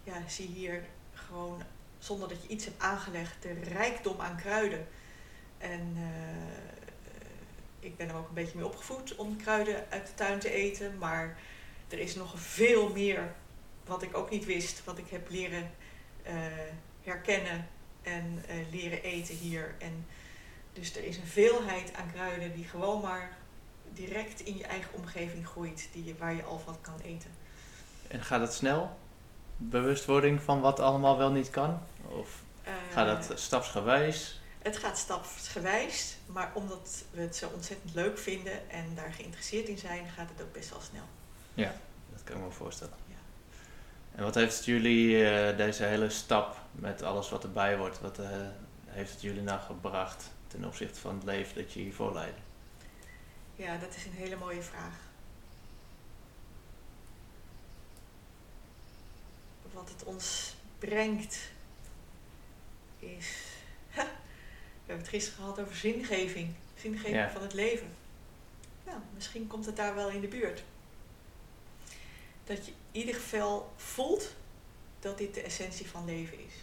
ja, 0.03 0.13
zie 0.27 0.47
hier 0.47 0.83
gewoon 1.13 1.61
zonder 1.99 2.29
dat 2.29 2.41
je 2.41 2.47
iets 2.47 2.65
hebt 2.65 2.81
aangelegd 2.81 3.41
de 3.41 3.53
rijkdom 3.73 4.19
aan 4.19 4.35
kruiden. 4.35 4.87
En 5.57 5.97
ik 7.85 7.97
ben 7.97 8.09
er 8.09 8.15
ook 8.15 8.27
een 8.27 8.33
beetje 8.33 8.57
mee 8.57 8.65
opgevoed 8.65 9.15
om 9.15 9.37
kruiden 9.37 9.85
uit 9.89 10.07
de 10.07 10.13
tuin 10.13 10.39
te 10.39 10.51
eten. 10.51 10.97
Maar 10.97 11.37
er 11.87 11.99
is 11.99 12.15
nog 12.15 12.39
veel 12.39 12.89
meer 12.89 13.33
wat 13.85 14.01
ik 14.01 14.17
ook 14.17 14.29
niet 14.29 14.45
wist, 14.45 14.83
wat 14.83 14.97
ik 14.97 15.09
heb 15.09 15.29
leren 15.29 15.71
uh, 16.27 16.31
herkennen 17.03 17.67
en 18.01 18.43
uh, 18.49 18.71
leren 18.71 19.03
eten 19.03 19.35
hier. 19.35 19.75
En 19.79 20.05
dus 20.73 20.95
er 20.95 21.03
is 21.03 21.17
een 21.17 21.27
veelheid 21.27 21.93
aan 21.93 22.11
kruiden 22.11 22.53
die 22.53 22.65
gewoon 22.65 23.01
maar 23.01 23.37
direct 23.93 24.39
in 24.39 24.57
je 24.57 24.65
eigen 24.65 24.93
omgeving 24.93 25.47
groeit, 25.47 25.89
die 25.91 26.05
je, 26.05 26.15
waar 26.17 26.33
je 26.33 26.43
al 26.43 26.61
wat 26.65 26.77
kan 26.81 26.99
eten. 27.03 27.29
En 28.07 28.21
gaat 28.21 28.41
het 28.41 28.53
snel? 28.53 28.97
Bewustwording 29.57 30.41
van 30.41 30.61
wat 30.61 30.79
allemaal 30.79 31.17
wel 31.17 31.31
niet 31.31 31.49
kan? 31.49 31.79
Of 32.01 32.43
gaat 32.91 33.27
dat 33.27 33.39
stapsgewijs? 33.39 34.39
Het 34.65 34.77
gaat 34.77 34.97
stapsgewijs, 34.97 36.17
maar 36.25 36.51
omdat 36.53 37.03
we 37.11 37.21
het 37.21 37.35
zo 37.35 37.49
ontzettend 37.53 37.93
leuk 37.93 38.17
vinden 38.17 38.69
en 38.69 38.95
daar 38.95 39.13
geïnteresseerd 39.13 39.67
in 39.67 39.77
zijn, 39.77 40.09
gaat 40.09 40.29
het 40.29 40.41
ook 40.41 40.53
best 40.53 40.69
wel 40.69 40.81
snel. 40.81 41.03
Ja, 41.53 41.75
dat 42.11 42.23
kan 42.23 42.37
ik 42.37 42.43
me 42.43 42.51
voorstellen. 42.51 42.93
Ja. 43.07 43.15
En 44.15 44.23
wat 44.23 44.35
heeft 44.35 44.65
jullie 44.65 45.07
uh, 45.07 45.57
deze 45.57 45.83
hele 45.83 46.09
stap 46.09 46.57
met 46.71 47.01
alles 47.01 47.29
wat 47.29 47.43
erbij 47.43 47.77
wordt, 47.77 48.01
wat 48.01 48.19
uh, 48.19 48.27
heeft 48.85 49.11
het 49.11 49.21
jullie 49.21 49.41
nou 49.41 49.61
gebracht 49.61 50.31
ten 50.47 50.65
opzichte 50.65 50.99
van 50.99 51.15
het 51.15 51.23
leven 51.23 51.55
dat 51.55 51.73
je 51.73 51.79
hiervoor 51.79 52.13
leidde? 52.13 52.41
Ja, 53.55 53.77
dat 53.77 53.95
is 53.95 54.05
een 54.05 54.11
hele 54.11 54.35
mooie 54.35 54.61
vraag. 54.61 54.99
Wat 59.73 59.89
het 59.89 60.03
ons 60.03 60.55
brengt 60.79 61.39
is 62.99 63.44
hebben 64.85 65.05
het 65.05 65.13
gisteren 65.13 65.39
gehad 65.39 65.59
over 65.59 65.75
zingeving. 65.75 66.53
Zingeving 66.75 67.31
van 67.31 67.41
het 67.41 67.53
leven. 67.53 67.87
Nou, 68.85 68.97
misschien 69.13 69.47
komt 69.47 69.65
het 69.65 69.75
daar 69.75 69.95
wel 69.95 70.09
in 70.09 70.21
de 70.21 70.27
buurt. 70.27 70.63
Dat 72.43 72.65
je 72.65 72.71
in 72.91 72.99
ieder 72.99 73.15
geval 73.15 73.73
voelt 73.75 74.33
dat 74.99 75.17
dit 75.17 75.33
de 75.33 75.41
essentie 75.41 75.89
van 75.89 76.05
leven 76.05 76.39
is. 76.39 76.53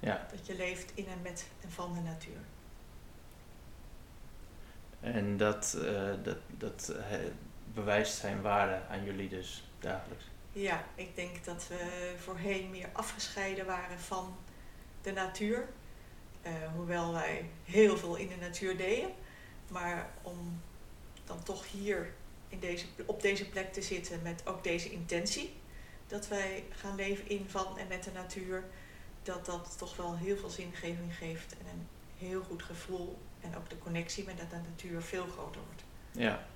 Ja. 0.00 0.26
Dat 0.30 0.46
je 0.46 0.54
leeft 0.54 0.92
in 0.94 1.06
en 1.06 1.22
met 1.22 1.46
en 1.60 1.70
van 1.70 1.94
de 1.94 2.00
natuur. 2.00 2.38
En 5.00 5.36
dat, 5.36 5.76
uh, 5.78 6.12
dat, 6.22 6.36
dat 6.46 6.92
uh, 6.96 7.18
bewijst 7.74 8.18
zijn 8.18 8.40
waarde 8.40 8.80
aan 8.88 9.04
jullie 9.04 9.28
dus 9.28 9.64
dagelijks? 9.78 10.24
Ja, 10.52 10.84
ik 10.94 11.16
denk 11.16 11.44
dat 11.44 11.66
we 11.68 12.14
voorheen 12.18 12.70
meer 12.70 12.88
afgescheiden 12.92 13.66
waren 13.66 13.98
van 13.98 14.36
de 15.02 15.12
natuur. 15.12 15.68
Uh, 16.46 16.52
hoewel 16.74 17.12
wij 17.12 17.50
heel 17.64 17.96
veel 17.96 18.16
in 18.16 18.28
de 18.28 18.36
natuur 18.36 18.76
deden. 18.76 19.10
Maar 19.68 20.10
om 20.22 20.60
dan 21.24 21.42
toch 21.42 21.70
hier 21.70 22.12
in 22.48 22.60
deze, 22.60 22.86
op 23.06 23.22
deze 23.22 23.48
plek 23.48 23.72
te 23.72 23.82
zitten 23.82 24.22
met 24.22 24.46
ook 24.46 24.64
deze 24.64 24.90
intentie. 24.90 25.52
Dat 26.06 26.28
wij 26.28 26.64
gaan 26.70 26.94
leven 26.94 27.28
in, 27.28 27.44
van 27.48 27.78
en 27.78 27.88
met 27.88 28.04
de 28.04 28.12
natuur. 28.12 28.64
Dat 29.22 29.46
dat 29.46 29.74
toch 29.78 29.96
wel 29.96 30.16
heel 30.16 30.36
veel 30.36 30.48
zingeving 30.48 31.16
geeft 31.16 31.52
en 31.52 31.66
een 31.72 31.88
heel 32.18 32.42
goed 32.42 32.62
gevoel. 32.62 33.18
En 33.40 33.56
ook 33.56 33.70
de 33.70 33.78
connectie 33.78 34.24
met 34.24 34.36
de 34.36 34.56
natuur 34.68 35.02
veel 35.02 35.26
groter 35.26 35.60
wordt. 35.66 35.82
Ja, 36.10 36.46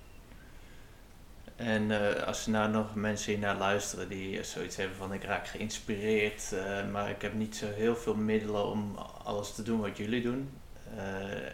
en 1.56 1.90
uh, 1.90 2.22
als 2.22 2.44
er 2.44 2.50
nou 2.50 2.70
nog 2.70 2.94
mensen 2.94 3.32
hier 3.32 3.40
naar 3.40 3.56
luisteren 3.56 4.08
die 4.08 4.42
zoiets 4.42 4.76
hebben 4.76 4.96
van 4.96 5.12
ik 5.12 5.24
raak 5.24 5.46
geïnspireerd, 5.46 6.50
uh, 6.52 6.90
maar 6.90 7.10
ik 7.10 7.22
heb 7.22 7.34
niet 7.34 7.56
zo 7.56 7.72
heel 7.72 7.96
veel 7.96 8.14
middelen 8.14 8.66
om 8.66 8.96
alles 9.24 9.54
te 9.54 9.62
doen 9.62 9.80
wat 9.80 9.96
jullie 9.96 10.22
doen. 10.22 10.58
Uh, 10.94 11.00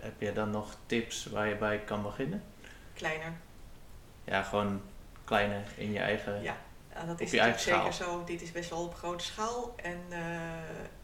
heb 0.00 0.20
je 0.20 0.32
dan 0.32 0.50
nog 0.50 0.76
tips 0.86 1.26
waar 1.26 1.48
je 1.48 1.56
bij 1.56 1.78
kan 1.78 2.02
beginnen? 2.02 2.42
Kleiner. 2.94 3.32
Ja, 4.24 4.42
gewoon 4.42 4.82
kleiner 5.24 5.62
in 5.76 5.92
je 5.92 5.98
eigen. 5.98 6.42
Ja, 6.42 6.56
dat 7.06 7.20
is 7.20 7.30
zeker 7.30 7.58
schaal. 7.58 7.92
zo. 7.92 8.24
Dit 8.24 8.42
is 8.42 8.52
best 8.52 8.70
wel 8.70 8.84
op 8.84 8.94
grote 8.94 9.24
schaal. 9.24 9.74
En 9.76 10.00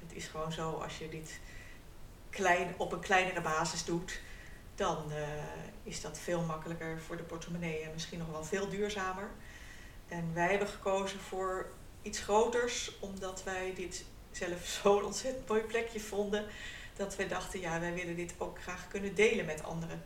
het 0.07 0.13
is 0.13 0.27
gewoon 0.27 0.53
zo 0.53 0.71
als 0.71 0.99
je 0.99 1.09
dit 1.09 1.41
klein, 2.31 2.75
op 2.77 2.93
een 2.93 3.01
kleinere 3.01 3.41
basis 3.41 3.85
doet 3.85 4.21
dan 4.77 5.05
uh, 5.09 5.17
is 5.83 6.01
dat 6.01 6.19
veel 6.19 6.43
makkelijker 6.43 7.01
voor 7.01 7.17
de 7.17 7.23
portemonnee 7.23 7.81
en 7.81 7.93
misschien 7.93 8.19
nog 8.19 8.31
wel 8.31 8.45
veel 8.45 8.69
duurzamer. 8.69 9.31
En 10.09 10.31
wij 10.35 10.49
hebben 10.51 10.69
gekozen 10.69 11.21
voor 11.21 11.67
iets 12.03 12.21
groters, 12.21 12.99
omdat 13.01 13.43
wij 13.45 13.73
dit 13.75 14.05
zelf 14.31 14.67
zo'n 14.83 15.05
ontzettend 15.05 15.49
mooi 15.49 15.63
plekje 15.63 16.01
vonden. 16.01 16.45
Dat 16.97 17.17
we 17.17 17.27
dachten, 17.27 17.61
ja, 17.61 17.81
wij 17.81 17.95
willen 17.95 18.17
dit 18.17 18.35
ook 18.39 18.63
graag 18.63 18.89
kunnen 18.89 19.15
delen 19.15 19.45
met 19.45 19.63
anderen. 19.63 20.03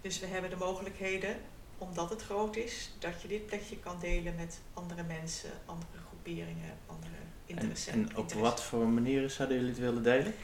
Dus 0.00 0.18
we 0.18 0.26
hebben 0.26 0.50
de 0.50 0.56
mogelijkheden, 0.56 1.36
omdat 1.78 2.10
het 2.10 2.22
groot 2.22 2.56
is, 2.56 2.90
dat 2.98 3.22
je 3.22 3.28
dit 3.28 3.46
plekje 3.46 3.78
kan 3.78 3.98
delen 4.00 4.34
met 4.34 4.60
andere 4.74 5.02
mensen, 5.02 5.50
andere 5.66 5.98
groeperingen, 6.08 6.78
andere 6.86 7.14
interessenten. 7.46 8.02
En, 8.02 8.08
en 8.08 8.16
op 8.16 8.32
wat 8.32 8.62
voor 8.62 8.86
manieren 8.86 9.30
zouden 9.30 9.56
jullie 9.56 9.72
het 9.72 9.80
willen 9.80 10.02
delen? 10.02 10.34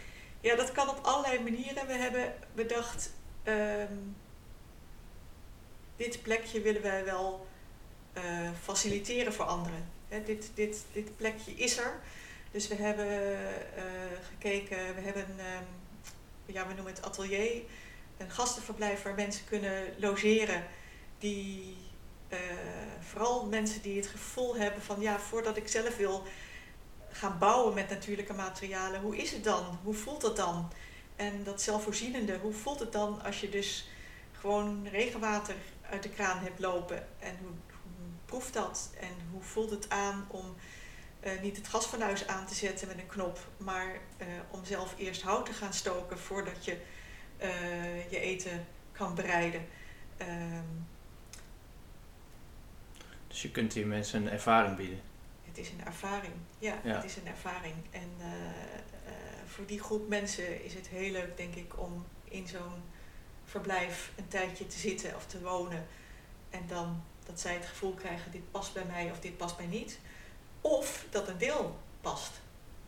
Ja, 0.40 0.56
dat 0.56 0.72
kan 0.72 0.88
op 0.88 0.98
allerlei 1.02 1.42
manieren. 1.42 1.86
We 1.86 1.92
hebben 1.92 2.34
bedacht, 2.54 3.10
um, 3.44 4.16
dit 5.96 6.22
plekje 6.22 6.60
willen 6.60 6.82
wij 6.82 7.04
wel 7.04 7.46
uh, 8.16 8.50
faciliteren 8.62 9.32
voor 9.32 9.44
anderen. 9.44 9.88
dit, 10.24 10.50
dit, 10.54 10.84
dit 10.92 11.16
plekje 11.16 11.52
is 11.52 11.78
er. 11.78 12.00
Dus 12.50 12.68
we 12.68 12.74
hebben 12.74 13.06
uh, 13.06 13.82
gekeken, 14.28 14.94
we 14.94 15.00
hebben, 15.00 15.26
um, 15.28 15.66
ja, 16.46 16.66
we 16.66 16.74
noemen 16.74 16.92
het 16.94 17.02
atelier, 17.02 17.62
een 18.16 18.30
gastenverblijf 18.30 19.02
waar 19.02 19.14
mensen 19.14 19.44
kunnen 19.44 19.84
logeren. 19.96 20.64
Die, 21.18 21.76
uh, 22.28 22.38
vooral 23.00 23.46
mensen 23.46 23.82
die 23.82 23.96
het 23.96 24.06
gevoel 24.06 24.56
hebben 24.56 24.82
van, 24.82 25.00
ja, 25.00 25.18
voordat 25.18 25.56
ik 25.56 25.68
zelf 25.68 25.96
wil 25.96 26.22
gaan 27.10 27.38
bouwen 27.38 27.74
met 27.74 27.88
natuurlijke 27.88 28.32
materialen, 28.32 29.00
hoe 29.00 29.16
is 29.16 29.32
het 29.32 29.44
dan? 29.44 29.78
Hoe 29.82 29.94
voelt 29.94 30.20
dat 30.20 30.36
dan? 30.36 30.72
En 31.18 31.44
dat 31.44 31.62
zelfvoorzienende, 31.62 32.38
hoe 32.38 32.52
voelt 32.52 32.80
het 32.80 32.92
dan 32.92 33.22
als 33.22 33.40
je 33.40 33.48
dus 33.48 33.88
gewoon 34.32 34.88
regenwater 34.88 35.54
uit 35.90 36.02
de 36.02 36.08
kraan 36.08 36.38
hebt 36.38 36.58
lopen? 36.58 37.06
En 37.18 37.36
hoe, 37.40 37.50
hoe 37.82 38.08
proeft 38.24 38.52
dat? 38.52 38.90
En 39.00 39.14
hoe 39.32 39.42
voelt 39.42 39.70
het 39.70 39.90
aan 39.90 40.26
om 40.28 40.54
uh, 41.24 41.40
niet 41.40 41.56
het 41.56 41.68
gasfornuis 41.68 42.26
aan 42.26 42.46
te 42.46 42.54
zetten 42.54 42.88
met 42.88 42.98
een 42.98 43.06
knop, 43.06 43.38
maar 43.56 43.86
uh, 44.18 44.26
om 44.50 44.64
zelf 44.64 44.94
eerst 44.98 45.22
hout 45.22 45.46
te 45.46 45.52
gaan 45.52 45.72
stoken 45.72 46.18
voordat 46.18 46.64
je 46.64 46.76
uh, 47.42 48.10
je 48.10 48.18
eten 48.18 48.66
kan 48.92 49.14
bereiden? 49.14 49.66
Um, 50.20 50.86
dus 53.28 53.42
je 53.42 53.50
kunt 53.50 53.72
hier 53.72 53.86
mensen 53.86 54.22
een 54.22 54.32
ervaring 54.32 54.76
bieden? 54.76 55.00
Het 55.44 55.58
is 55.58 55.70
een 55.70 55.84
ervaring, 55.86 56.32
ja, 56.58 56.80
ja. 56.84 56.94
het 56.94 57.04
is 57.04 57.16
een 57.16 57.26
ervaring. 57.26 57.74
En 57.90 58.10
voor 59.58 59.66
die 59.66 59.80
groep 59.80 60.08
mensen 60.08 60.64
is 60.64 60.74
het 60.74 60.88
heel 60.88 61.12
leuk, 61.12 61.36
denk 61.36 61.54
ik, 61.54 61.78
om 61.78 62.06
in 62.24 62.48
zo'n 62.48 62.82
verblijf 63.44 64.12
een 64.16 64.28
tijdje 64.28 64.66
te 64.66 64.78
zitten 64.78 65.14
of 65.16 65.26
te 65.26 65.40
wonen. 65.40 65.86
En 66.50 66.66
dan 66.66 67.02
dat 67.26 67.40
zij 67.40 67.54
het 67.54 67.66
gevoel 67.66 67.94
krijgen, 67.94 68.30
dit 68.30 68.50
past 68.50 68.74
bij 68.74 68.84
mij 68.84 69.10
of 69.10 69.20
dit 69.20 69.36
past 69.36 69.56
mij 69.58 69.66
niet. 69.66 69.98
Of 70.60 71.06
dat 71.10 71.28
een 71.28 71.38
deel 71.38 71.78
past. 72.00 72.30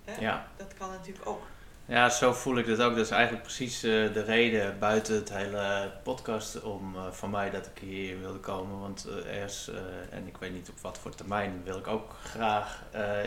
Hè? 0.05 0.21
Ja. 0.21 0.49
Dat 0.57 0.75
kan 0.75 0.91
natuurlijk 0.91 1.27
ook. 1.27 1.43
Ja, 1.91 2.09
zo 2.09 2.33
voel 2.33 2.59
ik 2.59 2.67
het 2.67 2.81
ook. 2.81 2.95
Dat 2.95 3.05
is 3.05 3.11
eigenlijk 3.11 3.43
precies 3.43 3.85
uh, 3.85 4.13
de 4.13 4.23
reden 4.23 4.79
buiten 4.79 5.15
het 5.15 5.33
hele 5.33 5.93
podcast 6.03 6.63
om 6.63 6.95
uh, 6.95 7.11
van 7.11 7.31
mij 7.31 7.51
dat 7.51 7.67
ik 7.67 7.83
hier 7.83 8.21
wilde 8.21 8.39
komen. 8.39 8.81
Want 8.81 9.07
uh, 9.09 9.37
ergens, 9.37 9.71
en 10.11 10.27
ik 10.27 10.37
weet 10.37 10.53
niet 10.53 10.69
op 10.69 10.81
wat 10.81 10.99
voor 10.99 11.15
termijn, 11.15 11.63
wil 11.65 11.79
ik 11.79 11.87
ook 11.87 12.17
graag 12.25 12.83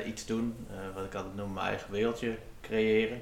iets 0.06 0.26
doen. 0.26 0.67
wat 0.93 1.06
ik 1.06 1.15
altijd 1.15 1.36
noem 1.36 1.54
mijn 1.54 1.67
eigen 1.67 1.91
wereldje 1.91 2.38
creëren. 2.62 3.21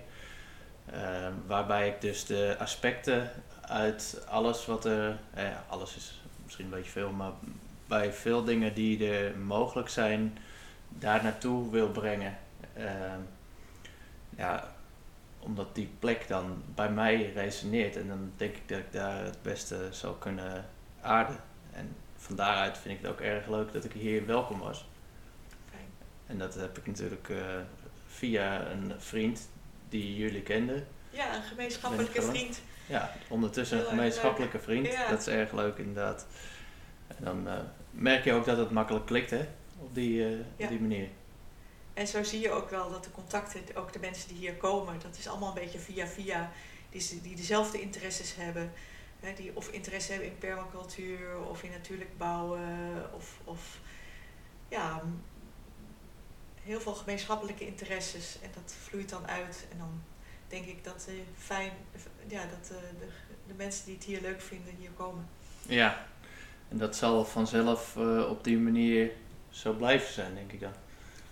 Ehm, 0.86 1.34
waarbij 1.48 1.88
ik 1.88 2.02
dus 2.02 2.26
de 2.26 2.56
aspecten 2.60 3.30
uit 3.62 4.26
alles 4.30 4.66
wat 4.66 4.86
er, 4.86 5.18
eh, 5.34 5.44
ja, 5.44 5.64
alles 5.68 5.96
is 5.96 6.22
misschien 6.44 6.66
een 6.66 6.72
beetje 6.72 6.92
veel, 6.92 7.12
maar 7.12 7.32
bij 7.88 8.14
veel 8.14 8.44
dingen 8.44 8.74
die 8.74 9.12
er 9.12 9.38
mogelijk 9.38 9.90
zijn, 9.90 10.38
daar 10.90 11.24
naartoe 11.24 11.72
wil 11.72 11.90
brengen. 11.90 12.38
Ehm, 12.74 13.20
ja, 14.30 14.74
omdat 15.44 15.76
die 15.76 15.90
plek 16.00 16.28
dan 16.28 16.64
bij 16.76 16.90
mij 16.92 17.32
resoneert 17.34 17.96
en 17.96 18.08
dan 18.08 18.32
denk 18.36 18.56
ik 18.56 18.68
dat 18.68 18.78
ik 18.78 18.92
daar 18.92 19.24
het 19.24 19.42
beste 19.42 19.88
zou 19.92 20.16
kunnen 20.20 20.66
aarden. 21.02 21.40
En 21.72 21.96
van 22.16 22.36
daaruit 22.36 22.78
vind 22.78 22.96
ik 22.98 23.02
het 23.02 23.12
ook 23.12 23.20
erg 23.20 23.48
leuk 23.48 23.72
dat 23.74 23.84
ik 23.84 23.92
hier 23.92 24.26
welkom 24.26 24.60
was. 24.60 24.86
Fijn. 25.70 25.88
En 26.26 26.38
dat 26.38 26.54
heb 26.56 26.78
ik 26.78 26.88
natuurlijk 26.88 27.30
eh, 27.30 27.38
via 28.08 28.68
een 28.68 28.94
vriend 28.98 29.50
die 29.90 30.16
jullie 30.16 30.42
kenden. 30.42 30.88
Ja, 31.10 31.36
een 31.36 31.44
gemeenschappelijke 31.44 32.22
vriend. 32.22 32.62
Ja, 32.88 33.12
ondertussen 33.30 33.80
een 33.80 33.86
gemeenschappelijke 33.86 34.60
vriend. 34.60 34.88
Ja. 34.88 35.10
Dat 35.10 35.20
is 35.20 35.28
erg 35.28 35.52
leuk 35.52 35.78
inderdaad. 35.78 36.28
En 37.08 37.24
dan 37.24 37.48
eh, 37.48 37.54
merk 37.92 38.24
je 38.24 38.34
ook 38.34 38.46
dat 38.46 38.58
het 38.58 38.72
makkelijk 38.72 39.06
klikt 39.06 39.30
hè, 39.30 39.46
op 39.80 39.96
die, 39.96 40.24
eh, 40.26 40.32
Ja. 40.32 40.64
op 40.64 40.68
die 40.70 40.80
manier. 40.80 41.08
En 41.94 42.08
zo 42.08 42.24
zie 42.24 42.40
je 42.40 42.52
ook 42.52 42.70
wel 42.70 42.92
dat 42.92 43.04
de 43.04 43.12
contacten, 43.12 43.62
ook 43.74 43.94
de 43.94 44.00
mensen 44.00 44.28
die 44.28 44.38
hier 44.38 44.56
komen, 44.56 45.00
dat 45.00 45.18
is 45.18 45.28
allemaal 45.28 45.50
een 45.50 45.64
beetje 45.64 45.80
via 45.80 46.08
via, 46.08 46.52
die, 46.90 47.22
die 47.22 47.36
dezelfde 47.36 47.82
interesses 47.82 48.36
hebben. 48.36 48.72
Hè, 49.20 49.34
die 49.34 49.52
of 49.56 49.70
interesse 49.70 50.12
hebben 50.12 50.30
in 50.30 50.38
permacultuur 50.38 51.40
of 51.50 51.64
in 51.64 51.72
natuurlijk 51.72 52.18
bouwen 52.18 53.10
of, 53.14 53.40
of 53.44 53.80
ja, 54.70 55.04
heel 56.64 56.82
veel 56.82 56.94
gemeenschappelijke 56.94 57.66
interesses. 57.66 58.38
En 58.42 58.50
dat 58.54 58.76
vloeit 58.84 59.10
dan 59.10 59.28
uit. 59.28 59.66
En 59.72 59.78
dan 59.78 60.04
denk 60.48 60.66
ik 60.66 60.84
dat, 60.84 61.06
eh, 61.10 61.14
fijn, 61.38 61.72
ja, 62.28 62.46
dat 62.46 62.68
de, 62.68 63.08
de 63.48 63.54
mensen 63.54 63.86
die 63.86 63.96
het 63.96 64.04
hier 64.04 64.22
leuk 64.22 64.42
vinden 64.42 64.76
hier 64.80 64.90
komen. 64.90 65.28
Ja, 65.68 66.06
en 66.70 66.78
dat 66.78 66.96
zal 66.96 67.26
vanzelf 67.26 67.96
eh, 67.98 68.30
op 68.30 68.44
die 68.44 68.58
manier 68.58 69.12
zo 69.50 69.74
blijven 69.74 70.14
zijn, 70.14 70.36
denk 70.36 70.52
ik 70.52 70.60
dan. 70.60 70.74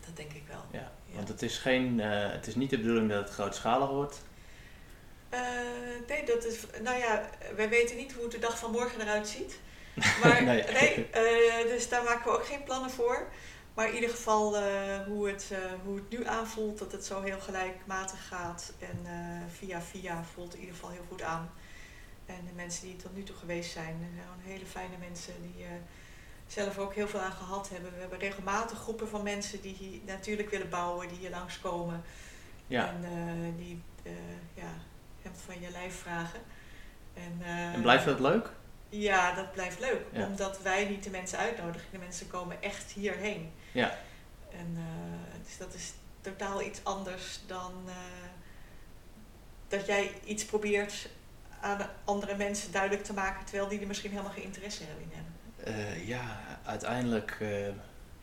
Dat 0.09 0.17
denk 0.17 0.33
ik 0.33 0.43
wel. 0.47 0.63
Ja, 0.71 0.91
Ja. 1.05 1.15
Want 1.15 1.27
het 1.27 1.41
is, 1.41 1.57
geen, 1.57 1.99
eh, 1.99 2.31
het 2.31 2.47
is 2.47 2.55
niet 2.55 2.69
de 2.69 2.77
bedoeling 2.77 3.09
dat 3.09 3.23
het 3.23 3.33
grootschalig 3.33 3.89
wordt. 3.89 4.21
Eh, 5.29 5.39
nee, 6.07 6.25
dat 6.25 6.45
is. 6.45 6.59
Nou 6.81 6.97
ja, 6.97 7.29
wij 7.55 7.69
weten 7.69 7.95
niet 7.95 8.13
hoe 8.13 8.29
de 8.29 8.39
dag 8.39 8.59
van 8.59 8.71
morgen 8.71 9.01
eruit 9.01 9.27
ziet. 9.27 9.59
Maar 10.23 10.43
Nee. 10.43 10.63
nee, 10.63 11.09
eh, 11.09 11.67
dus 11.67 11.89
daar 11.89 12.03
maken 12.03 12.31
we 12.31 12.37
ook 12.37 12.45
geen 12.45 12.63
plannen 12.63 12.89
voor. 12.89 13.27
Maar 13.73 13.87
in 13.87 13.93
ieder 13.95 14.09
geval 14.09 14.57
hoe, 15.05 15.27
het, 15.29 15.51
hoe 15.83 15.95
het 15.95 16.09
nu 16.09 16.27
aanvoelt, 16.27 16.79
dat 16.79 16.91
het 16.91 17.05
zo 17.05 17.21
heel 17.21 17.39
gelijkmatig 17.39 18.27
gaat. 18.27 18.73
En 18.79 19.07
via 19.57 19.81
via 19.81 20.23
voelt 20.33 20.53
in 20.53 20.59
ieder 20.59 20.75
geval 20.75 20.89
heel 20.89 21.05
goed 21.09 21.21
aan. 21.21 21.51
En 22.25 22.45
de 22.45 22.53
mensen 22.55 22.87
die 22.87 22.95
tot 22.95 23.15
nu 23.15 23.23
toe 23.23 23.35
geweest 23.35 23.71
zijn, 23.71 24.09
zijn 24.15 24.53
hele 24.53 24.65
fijne 24.65 24.97
mensen 24.99 25.33
die 25.41 25.65
zelf 26.51 26.77
ook 26.77 26.93
heel 26.93 27.07
veel 27.07 27.19
aan 27.19 27.31
gehad 27.31 27.69
hebben. 27.69 27.93
We 27.93 27.99
hebben 27.99 28.19
regelmatig 28.19 28.79
groepen 28.79 29.07
van 29.07 29.23
mensen 29.23 29.61
die 29.61 29.73
hier 29.73 29.99
natuurlijk 30.05 30.49
willen 30.49 30.69
bouwen, 30.69 31.07
die 31.07 31.17
hier 31.17 31.29
langskomen. 31.29 32.03
Ja, 32.67 32.87
En 32.87 33.03
eh, 33.03 33.57
die 33.57 33.81
eh, 34.03 34.11
ja, 34.53 34.73
hem 35.21 35.31
van 35.45 35.61
je 35.61 35.69
lijf 35.71 35.95
vragen. 35.95 36.39
En, 37.13 37.37
eh, 37.41 37.73
en 37.73 37.81
blijft 37.81 38.05
dat 38.05 38.19
leuk? 38.19 38.51
Ja, 38.89 39.33
dat 39.35 39.51
blijft 39.51 39.79
leuk. 39.79 40.01
Ja. 40.11 40.25
Omdat 40.25 40.61
wij 40.61 40.85
niet 40.85 41.03
de 41.03 41.09
mensen 41.09 41.37
uitnodigen. 41.37 41.87
De 41.91 41.97
mensen 41.97 42.27
komen 42.27 42.61
echt 42.61 42.91
hierheen. 42.91 43.51
Ja. 43.71 43.97
En 44.51 44.77
dus 45.43 45.57
dat 45.57 45.73
is 45.73 45.93
totaal 46.21 46.61
iets 46.61 46.83
anders 46.83 47.39
dan 47.47 47.73
dat 49.67 49.85
jij 49.85 50.11
iets 50.23 50.45
probeert 50.45 51.09
aan 51.61 51.89
andere 52.03 52.35
mensen 52.35 52.71
duidelijk 52.71 53.03
te 53.03 53.13
maken, 53.13 53.45
terwijl 53.45 53.67
die 53.67 53.79
er 53.79 53.87
misschien 53.87 54.11
helemaal 54.11 54.31
geen 54.31 54.43
interesse 54.43 54.83
hebben 54.83 55.03
in 55.03 55.11
hebben. 55.13 55.28
Eh, 55.63 56.07
ja, 56.07 56.39
uiteindelijk 56.65 57.37
eh, 57.41 57.49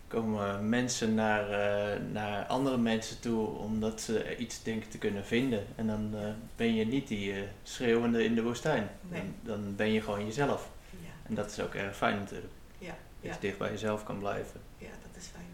komen 0.08 0.68
mensen 0.68 1.14
naar, 1.14 1.50
eh, 1.50 2.00
naar 2.12 2.44
andere 2.46 2.76
mensen 2.76 3.20
toe 3.20 3.46
omdat 3.46 4.00
ze 4.00 4.36
iets 4.36 4.62
denken 4.62 4.90
te 4.90 4.98
kunnen 4.98 5.24
vinden. 5.24 5.66
En 5.74 5.86
dan 5.86 6.14
ben 6.56 6.74
je 6.74 6.86
niet 6.86 7.08
die 7.08 7.44
schreeuwende 7.62 8.24
in 8.24 8.34
de 8.34 8.42
woestijn. 8.42 8.88
Nee. 9.00 9.20
Dan, 9.20 9.32
dan 9.42 9.76
ben 9.76 9.92
je 9.92 10.00
gewoon 10.02 10.24
jezelf. 10.24 10.70
Ja, 10.90 11.28
En 11.28 11.34
dat 11.34 11.50
is 11.50 11.60
ook 11.60 11.74
erg 11.74 11.96
fijn 11.96 12.18
natuurlijk. 12.18 12.52
ja, 12.78 12.86
Dat 12.86 12.96
ja, 13.20 13.32
je 13.32 13.40
dicht 13.40 13.58
bij 13.58 13.70
jezelf 13.70 14.04
kan 14.04 14.18
blijven. 14.18 14.60
ja, 14.78 14.88
dat 14.88 15.22
is 15.22 15.26
fijn. 15.26 15.44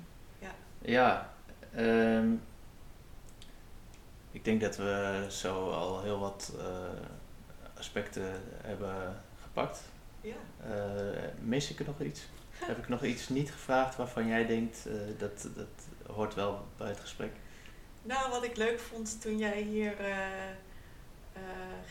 Ja, 0.84 1.32
ehm, 1.74 2.32
ik 4.30 4.44
denk 4.44 4.60
dat 4.60 4.76
we 4.76 5.26
zo 5.30 5.70
al 5.70 6.02
heel 6.02 6.18
wat 6.18 6.52
aspecten 7.78 8.42
hebben 8.62 9.22
gepakt. 9.42 9.82
Ja. 10.20 10.34
Mis 11.52 11.70
ik 11.70 11.78
er 11.78 11.86
nog 11.86 12.00
iets? 12.00 12.20
Heb 12.70 12.78
ik 12.78 12.88
nog 12.88 13.02
iets 13.02 13.28
niet 13.28 13.50
gevraagd 13.50 13.96
waarvan 13.96 14.26
jij 14.26 14.46
denkt 14.46 14.86
eh, 14.86 14.94
dat 15.18 15.48
dat 15.54 16.14
hoort 16.16 16.34
wel 16.34 16.66
bij 16.76 16.88
het 16.88 17.00
gesprek? 17.00 17.32
Nou, 18.02 18.30
wat 18.30 18.44
ik 18.44 18.56
leuk 18.56 18.80
vond 18.80 19.20
toen 19.20 19.38
jij 19.38 19.60
hier 19.60 20.00
eh, 20.00 20.16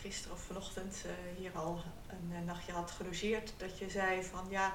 gisteren 0.00 0.36
of 0.36 0.42
vanochtend 0.42 1.04
hier 1.36 1.50
al 1.54 1.80
een 2.08 2.44
nachtje 2.44 2.72
had 2.72 2.90
gelogeerd, 2.90 3.52
dat 3.56 3.78
je 3.78 3.90
zei 3.90 4.22
van 4.22 4.46
ja, 4.48 4.74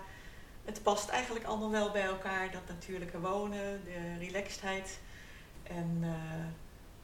het 0.66 0.84
past 0.84 1.10
eigenlijk 1.10 1.46
allemaal 1.46 1.72
wel 1.72 1.92
bij 1.92 2.06
elkaar. 2.06 2.52
Dat 2.52 2.68
natuurlijke 2.68 3.20
wonen, 3.20 3.84
de 3.84 4.18
relaxedheid 4.20 5.00
en 5.64 6.04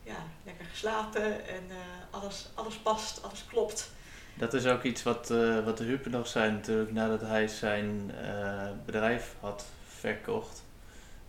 ja, 0.04 0.18
lekker 0.44 0.66
geslapen 0.66 1.48
en 1.48 1.64
alles, 2.10 2.50
alles 2.54 2.76
past, 2.76 3.24
alles 3.24 3.46
klopt. 3.46 3.92
Dat 4.36 4.54
is 4.54 4.66
ook 4.66 4.84
iets 4.84 5.04
wat, 5.04 5.32
eh, 5.32 5.66
wat 5.66 5.78
de 5.78 5.84
Hupen 5.84 6.12
nog 6.12 6.28
zei 6.28 6.52
natuurlijk 6.52 6.92
nadat 6.92 7.22
hij 7.22 7.48
zijn 7.48 8.12
eh, 8.24 8.68
bedrijf 8.86 9.36
had 9.40 9.66
verkocht. 9.88 10.64